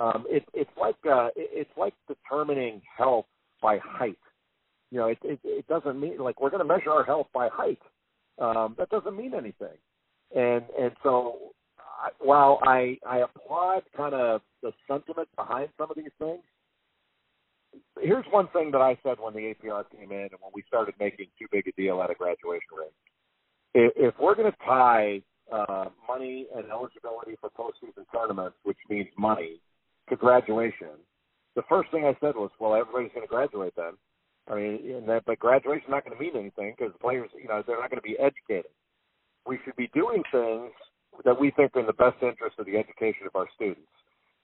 [0.00, 3.26] Um, it, it's like uh, it, it's like determining health
[3.60, 4.18] by height.
[4.92, 7.48] You know, it, it, it doesn't mean like we're going to measure our health by
[7.52, 7.80] height.
[8.38, 9.76] Um, that doesn't mean anything.
[10.34, 11.38] And and so
[12.18, 16.42] while I I applaud kind of the sentiment behind some of these things,
[18.00, 20.94] here's one thing that I said when the APR came in and when we started
[21.00, 22.92] making too big a deal out of graduation rate.
[23.74, 25.20] If, we're going to tie
[25.52, 29.60] uh, money and eligibility for postseason tournaments, which means money,
[30.08, 30.96] to graduation,
[31.56, 33.92] the first thing I said was, well, everybody's going to graduate then.
[34.48, 37.48] I mean, and that, but graduation's not going to mean anything because the players, you
[37.48, 38.70] know, they're not going to be educated.
[39.46, 40.72] We should be doing things
[41.24, 43.88] that we think are in the best interest of the education of our students,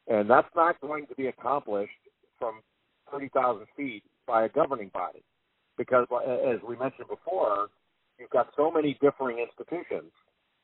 [0.08, 1.92] and that's not going to be accomplished
[2.38, 2.60] from
[3.10, 5.22] 30,000 feet by a governing body,
[5.76, 7.68] because as we mentioned before,
[8.18, 10.12] you've got so many differing institutions.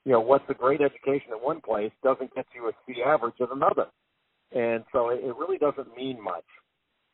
[0.04, 3.34] You know, what's a great education at one place doesn't get you a C average
[3.40, 3.86] at another,
[4.52, 6.44] and so it really doesn't mean much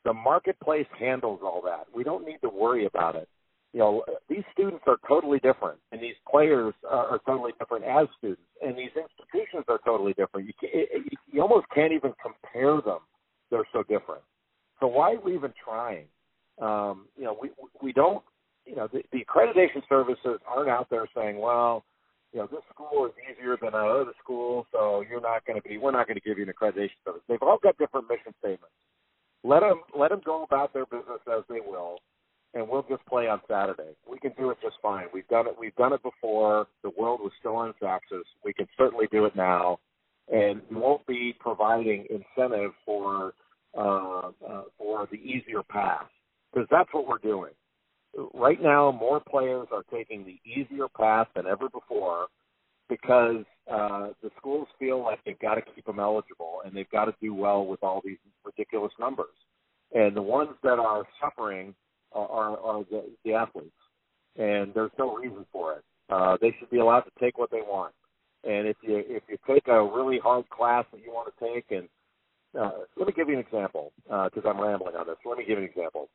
[0.04, 1.86] the marketplace handles all that.
[1.94, 3.28] We don't need to worry about it.
[3.74, 8.06] You know, these students are totally different, and these players are, are totally different as
[8.16, 10.46] students, and these institutions are totally different.
[10.46, 13.00] You, you, you almost can't even compare them.
[13.50, 14.22] They're so different.
[14.78, 16.04] So why are we even trying?
[16.62, 17.50] Um, you know, we
[17.82, 18.22] we don't.
[18.64, 21.84] You know, the, the accreditation services aren't out there saying, well,
[22.32, 25.78] you know, this school is easier than another school, so you're not going to be.
[25.78, 27.22] We're not going to give you an accreditation service.
[27.28, 28.70] They've all got different mission statements
[29.44, 31.98] let them let them go about their business as they will,
[32.54, 33.96] and we'll just play on Saturday.
[34.08, 35.06] We can do it just fine.
[35.12, 35.54] We've done it.
[35.58, 36.66] We've done it before.
[36.82, 37.78] The world was still on its.
[38.44, 39.80] We can certainly do it now,
[40.32, 43.34] and we won't be providing incentive for
[43.76, 46.06] uh, uh, for the easier path
[46.52, 47.50] because that's what we're doing.
[48.32, 52.26] Right now, more players are taking the easier path than ever before
[52.88, 57.06] because uh, the schools feel like they've got to keep them eligible and they've got
[57.06, 59.34] to do well with all these ridiculous numbers.
[59.92, 61.74] And the ones that are suffering
[62.14, 63.70] are, are, the, the athletes,
[64.36, 65.84] and there's no reason for it.
[66.10, 67.92] Uh, they should be allowed to take what they want.
[68.44, 71.64] And if you if you take a really hard class that you want to take,
[71.70, 71.88] and
[72.58, 75.16] uh, let me give you an example because uh, I'm rambling on this.
[75.24, 76.08] Let me give you an example.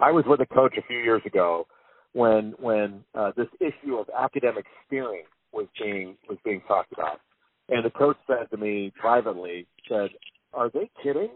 [0.00, 1.66] I was with a coach a few years ago
[2.12, 7.20] when when uh, this issue of academic steering was being was being talked about.
[7.68, 10.10] And the coach said to me privately, said,
[10.54, 11.30] "Are they kidding?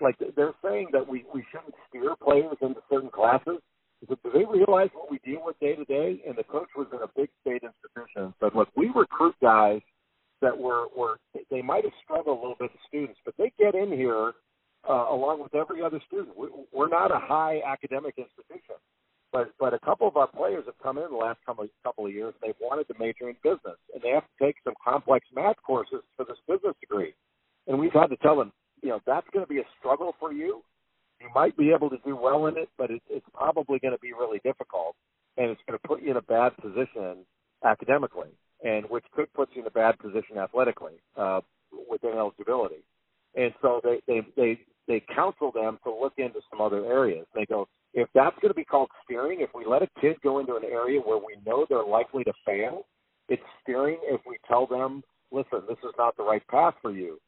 [0.00, 3.58] Like they're saying that we we shouldn't steer players into certain classes.
[4.08, 6.88] Said, Do they realize what we deal with day to day?" And the coach was
[6.92, 8.34] in a big state institution.
[8.40, 9.80] Said, "Look, we recruit guys
[10.40, 11.18] that were were
[11.50, 14.32] they might have struggled a little bit as students, but they get in here."
[14.88, 18.74] Uh, along with every other student, we, we're not a high academic institution.
[19.32, 22.12] But but a couple of our players have come in the last couple couple of
[22.12, 22.34] years.
[22.42, 26.02] They've wanted to major in business, and they have to take some complex math courses
[26.16, 27.14] for this business degree.
[27.66, 28.52] And we've had to tell them,
[28.92, 30.62] know, that's going to be a struggle for you.
[31.20, 34.00] You might be able to do well in it, but it, it's probably going to
[34.00, 34.96] be really difficult,
[35.36, 37.24] and it's going to put you in a bad position
[37.64, 38.30] academically,
[38.64, 41.40] and which could put you in a bad position athletically uh,
[41.88, 42.82] with ineligibility.
[43.34, 47.26] And so they they they they counsel them to look into some other areas.
[47.34, 50.38] They go, if that's going to be called steering, if we let a kid go
[50.40, 52.86] into an area where we know they're likely to fail,
[53.28, 57.18] it's steering if we tell them, listen, this is not the right path for you.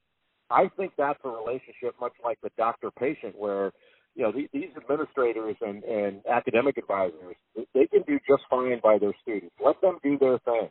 [0.51, 3.73] I think that's a relationship much like the doctor patient where
[4.15, 7.37] you know these administrators and, and academic advisors
[7.75, 9.55] they can do just fine by their students.
[9.65, 10.69] Let them do their thing,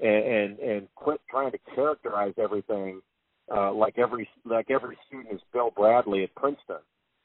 [0.00, 3.00] and and, and quit trying to characterize everything
[3.54, 6.82] uh, like every like every student is Bill Bradley at Princeton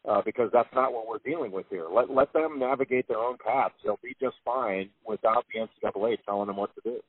[0.07, 1.87] uh, because that's not what we're dealing with here.
[1.91, 3.75] Let let them navigate their own paths.
[3.83, 6.99] They'll be just fine without the NCAA telling them what to do.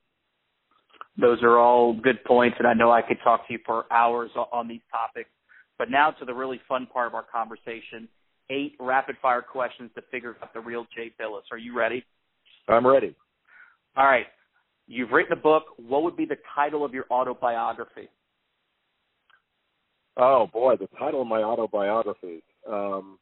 [1.21, 4.31] Those are all good points, and I know I could talk to you for hours
[4.53, 5.31] on these topics.
[5.77, 8.09] But now to the really fun part of our conversation:
[8.51, 11.43] eight rapid fire questions to figure out the real Jay Bilas.
[11.51, 12.05] Are you ready?
[12.69, 13.17] I'm ready.
[13.97, 14.27] All right.
[14.87, 15.65] You've written a book.
[15.77, 18.09] What would be the title of your autobiography?
[20.17, 23.19] Oh boy, the title of my autobiography um,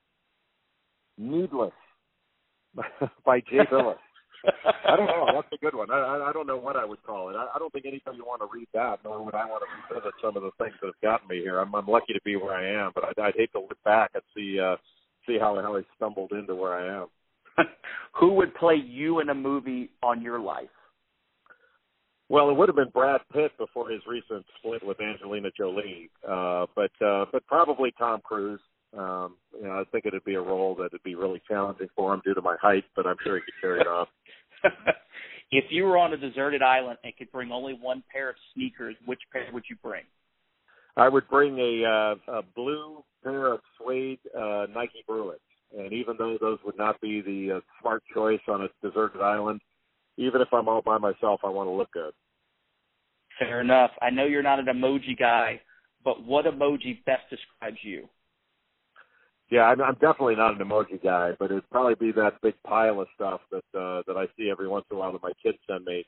[1.18, 1.72] Needless
[3.24, 3.96] by Jay Bilas.
[4.88, 5.26] I don't know.
[5.34, 5.90] That's a good one.
[5.90, 7.36] I, I don't know what I would call it.
[7.36, 9.94] I, I don't think anybody would want to read that, nor would I want to
[9.94, 11.58] revisit some of the things that have gotten me here.
[11.58, 14.10] I'm, I'm lucky to be where I am, but I'd, I'd hate to look back
[14.14, 14.76] and see uh,
[15.26, 17.06] see how how I stumbled into where I am.
[18.20, 20.68] Who would play you in a movie on your life?
[22.28, 26.66] Well, it would have been Brad Pitt before his recent split with Angelina Jolie, uh,
[26.74, 28.60] but uh, but probably Tom Cruise.
[28.96, 32.14] Um, you know, I think it'd be a role that would be really challenging for
[32.14, 34.08] him due to my height, but I'm sure he could carry it off.
[35.50, 38.96] if you were on a deserted island and could bring only one pair of sneakers,
[39.04, 40.02] which pair would you bring?
[40.96, 45.40] I would bring a, uh, a blue pair of suede uh, Nike Bruins,
[45.76, 49.60] and even though those would not be the uh, smart choice on a deserted island,
[50.16, 52.12] even if I'm all by myself, I want to look good.
[53.38, 53.90] Fair enough.
[54.00, 55.60] I know you're not an emoji guy,
[56.02, 58.08] but what emoji best describes you?
[59.50, 63.00] Yeah, I'm, I'm definitely not an emoji guy, but it'd probably be that big pile
[63.00, 65.58] of stuff that uh, that I see every once in a while that my kids
[65.70, 66.04] send me,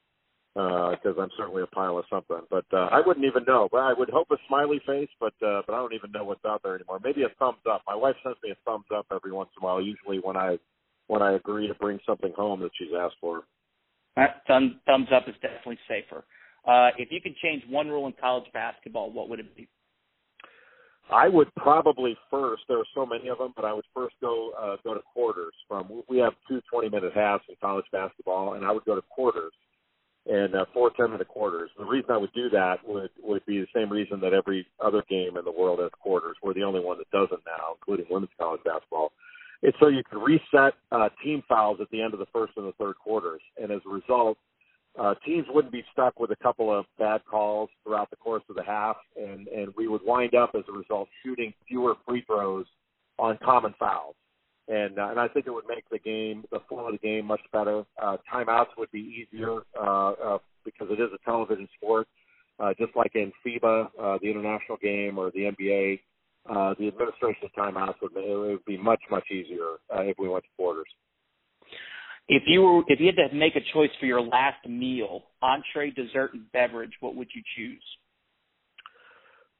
[0.54, 2.40] because uh, I'm certainly a pile of something.
[2.50, 3.68] But uh, I wouldn't even know.
[3.70, 6.44] But I would hope a smiley face, but uh, but I don't even know what's
[6.44, 6.98] out there anymore.
[7.02, 7.82] Maybe a thumbs up.
[7.86, 10.58] My wife sends me a thumbs up every once in a while, usually when I
[11.06, 13.44] when I agree to bring something home that she's asked for.
[14.48, 16.24] Thumbs, thumbs up is definitely safer.
[16.66, 19.68] Uh, if you could change one rule in college basketball, what would it be?
[21.10, 22.62] I would probably first.
[22.68, 25.54] There are so many of them, but I would first go uh, go to quarters.
[25.66, 29.02] From we have two 20 minute halves in college basketball, and I would go to
[29.02, 29.52] quarters
[30.26, 31.70] and uh, four 10 minute quarters.
[31.78, 35.02] The reason I would do that would would be the same reason that every other
[35.08, 36.36] game in the world has quarters.
[36.42, 39.12] We're the only one that doesn't now, including women's college basketball.
[39.62, 42.66] It's so you can reset uh, team fouls at the end of the first and
[42.66, 44.38] the third quarters, and as a result,
[44.98, 48.56] uh, teams wouldn't be stuck with a couple of bad calls throughout the course of
[48.56, 52.66] the half, and and we would wind up as a result shooting fewer free throws
[53.18, 54.16] on common fouls,
[54.68, 57.26] and uh, and I think it would make the game, the flow of the game,
[57.26, 57.84] much better.
[58.00, 62.08] Uh, timeouts would be easier uh, uh, because it is a television sport,
[62.58, 66.00] uh, just like in FIBA, uh, the international game, or the NBA.
[66.48, 70.42] Uh, the administration timeouts would, it would be much much easier uh, if we went
[70.42, 70.88] to quarters.
[72.28, 75.90] If you were, if you had to make a choice for your last meal, entree,
[75.90, 77.82] dessert, and beverage, what would you choose?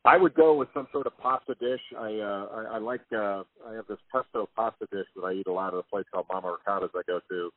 [0.05, 1.81] I would go with some sort of pasta dish.
[1.99, 5.47] I uh, I, I like uh, I have this pesto pasta dish that I eat
[5.47, 7.51] a lot at a place called Mama Ricotta's I go to,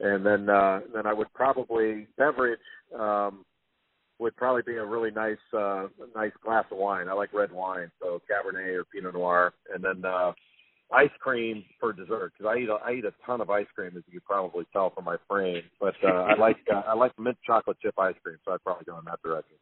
[0.00, 2.60] and then uh, then I would probably beverage
[2.98, 3.44] um,
[4.18, 7.08] would probably be a really nice uh, nice glass of wine.
[7.08, 10.32] I like red wine, so Cabernet or Pinot Noir, and then uh,
[10.92, 13.92] ice cream for dessert because I eat a, I eat a ton of ice cream
[13.96, 15.62] as you can probably tell from my frame.
[15.80, 18.84] But uh, I like uh, I like mint chocolate chip ice cream, so I'd probably
[18.84, 19.56] go in that direction.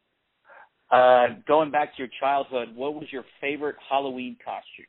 [0.91, 4.85] Uh, going back to your childhood, what was your favorite Halloween costume?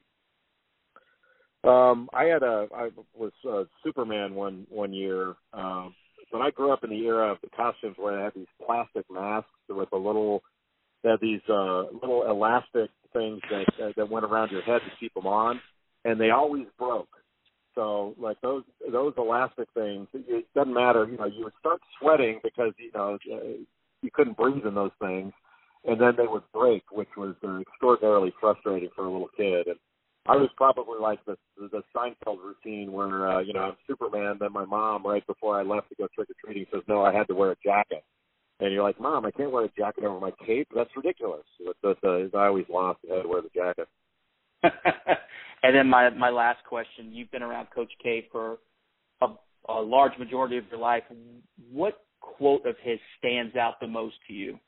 [1.64, 5.34] Um, I had a I was uh, Superman one one year.
[5.53, 5.95] Um,
[6.32, 9.05] but I grew up in the era of the costumes where they had these plastic
[9.11, 10.43] masks with a little
[11.05, 15.12] they had these uh little elastic things that that went around your head to keep
[15.14, 15.61] them on
[16.05, 17.09] and they always broke.
[17.74, 21.07] So like those those elastic things, it doesn't matter.
[21.11, 25.32] You know, you would start sweating because you know you couldn't breathe in those things,
[25.86, 29.68] and then they would break, which was uh, extraordinarily frustrating for a little kid.
[29.68, 29.78] And
[30.26, 34.53] I was probably like the the Seinfeld routine where uh, you know I'm Superman, then
[34.53, 37.26] my mom right before I left to go trick or treating says no, I had
[37.28, 38.05] to wear a jacket.
[38.61, 40.68] And you're like, Mom, I can't wear a jacket over my cape.
[40.72, 41.42] That's ridiculous.
[41.66, 43.88] But, but uh, I always lost and had to wear the jacket.
[45.62, 48.58] And then my my last question: You've been around Coach K for
[49.20, 49.28] a,
[49.68, 51.04] a large majority of your life.
[51.70, 54.58] What quote of his stands out the most to you?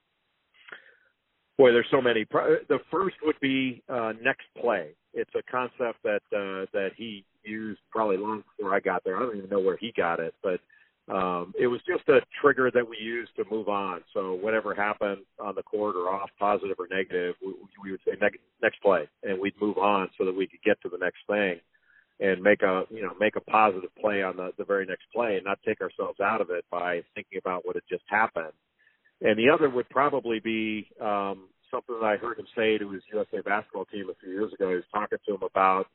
[1.59, 2.24] Boy, there's so many.
[2.32, 4.90] The first would be uh, next play.
[5.12, 9.16] It's a concept that uh, that he used probably long before I got there.
[9.16, 10.61] I don't even know where he got it, but
[11.09, 14.01] um, it was just a trigger that we used to move on.
[14.14, 18.12] So whatever happened on the court or off, positive or negative, we, we would say
[18.20, 21.20] next, next play, and we'd move on so that we could get to the next
[21.28, 21.61] thing
[22.20, 25.36] and make a you know make a positive play on the, the very next play
[25.36, 28.52] and not take ourselves out of it by thinking about what had just happened.
[29.20, 33.02] And the other would probably be um, something that I heard him say to his
[33.12, 34.70] USA basketball team a few years ago.
[34.70, 35.86] He was talking to him about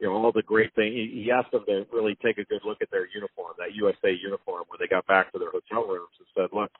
[0.00, 0.94] you know all the great things.
[0.94, 4.64] He, asked them to really take a good look at their uniform, that USA uniform,
[4.68, 6.70] when they got back to their hotel rooms, and said, "Look,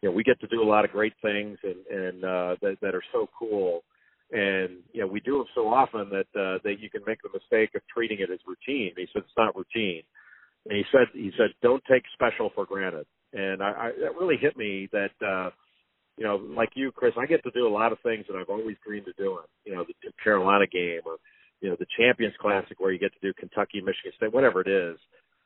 [0.00, 2.78] you know, we get to do a lot of great things, and and uh, that
[2.82, 3.84] that are so cool."
[4.32, 7.28] And you know, we do them so often that uh, that you can make the
[7.32, 8.92] mistake of treating it as routine.
[8.96, 10.02] He said it's not routine.
[10.66, 13.06] And he said he said don't take special for granted.
[13.34, 15.50] And I, I that really hit me that uh
[16.16, 18.50] you know, like you, Chris, I get to do a lot of things that I've
[18.50, 19.44] always dreamed of doing.
[19.64, 21.16] You know, the Carolina game or
[21.60, 24.68] you know the Champions Classic where you get to do Kentucky, Michigan State, whatever it
[24.68, 24.98] is.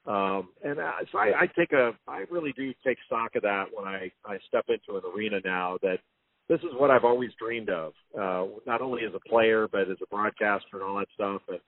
[0.07, 3.67] Um, and uh, so I, I take a, I really do take stock of that
[3.73, 5.99] when I I step into an arena now that
[6.49, 9.99] this is what I've always dreamed of, uh, not only as a player but as
[10.03, 11.43] a broadcaster and all that stuff.
[11.49, 11.61] And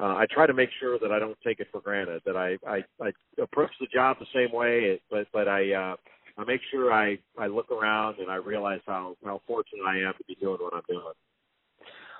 [0.00, 2.22] uh, I try to make sure that I don't take it for granted.
[2.26, 5.72] That I I, I approach the job the same way, but but I.
[5.72, 5.96] Uh,
[6.36, 10.14] I make sure I I look around and I realize how how fortunate I am
[10.18, 11.12] to be doing what I'm doing.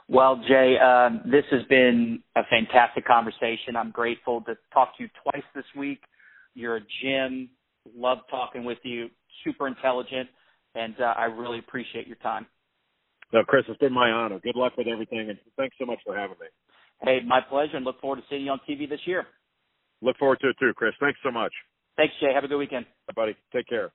[0.09, 3.75] Well, Jay, um, this has been a fantastic conversation.
[3.75, 6.01] I'm grateful to talk to you twice this week.
[6.55, 7.49] You're a gem.
[7.97, 9.09] Love talking with you.
[9.45, 10.29] Super intelligent,
[10.75, 12.47] and uh, I really appreciate your time.
[13.33, 14.39] No, Chris, it's been my honor.
[14.39, 16.47] Good luck with everything, and thanks so much for having me.
[17.03, 19.27] Hey, my pleasure, and look forward to seeing you on TV this year.
[20.03, 20.95] Look forward to it too, Chris.
[21.01, 21.53] Thanks so much.
[21.97, 22.33] Thanks, Jay.
[22.35, 22.87] Have a good weekend.
[23.07, 23.37] Bye, buddy.
[23.53, 23.93] Take care.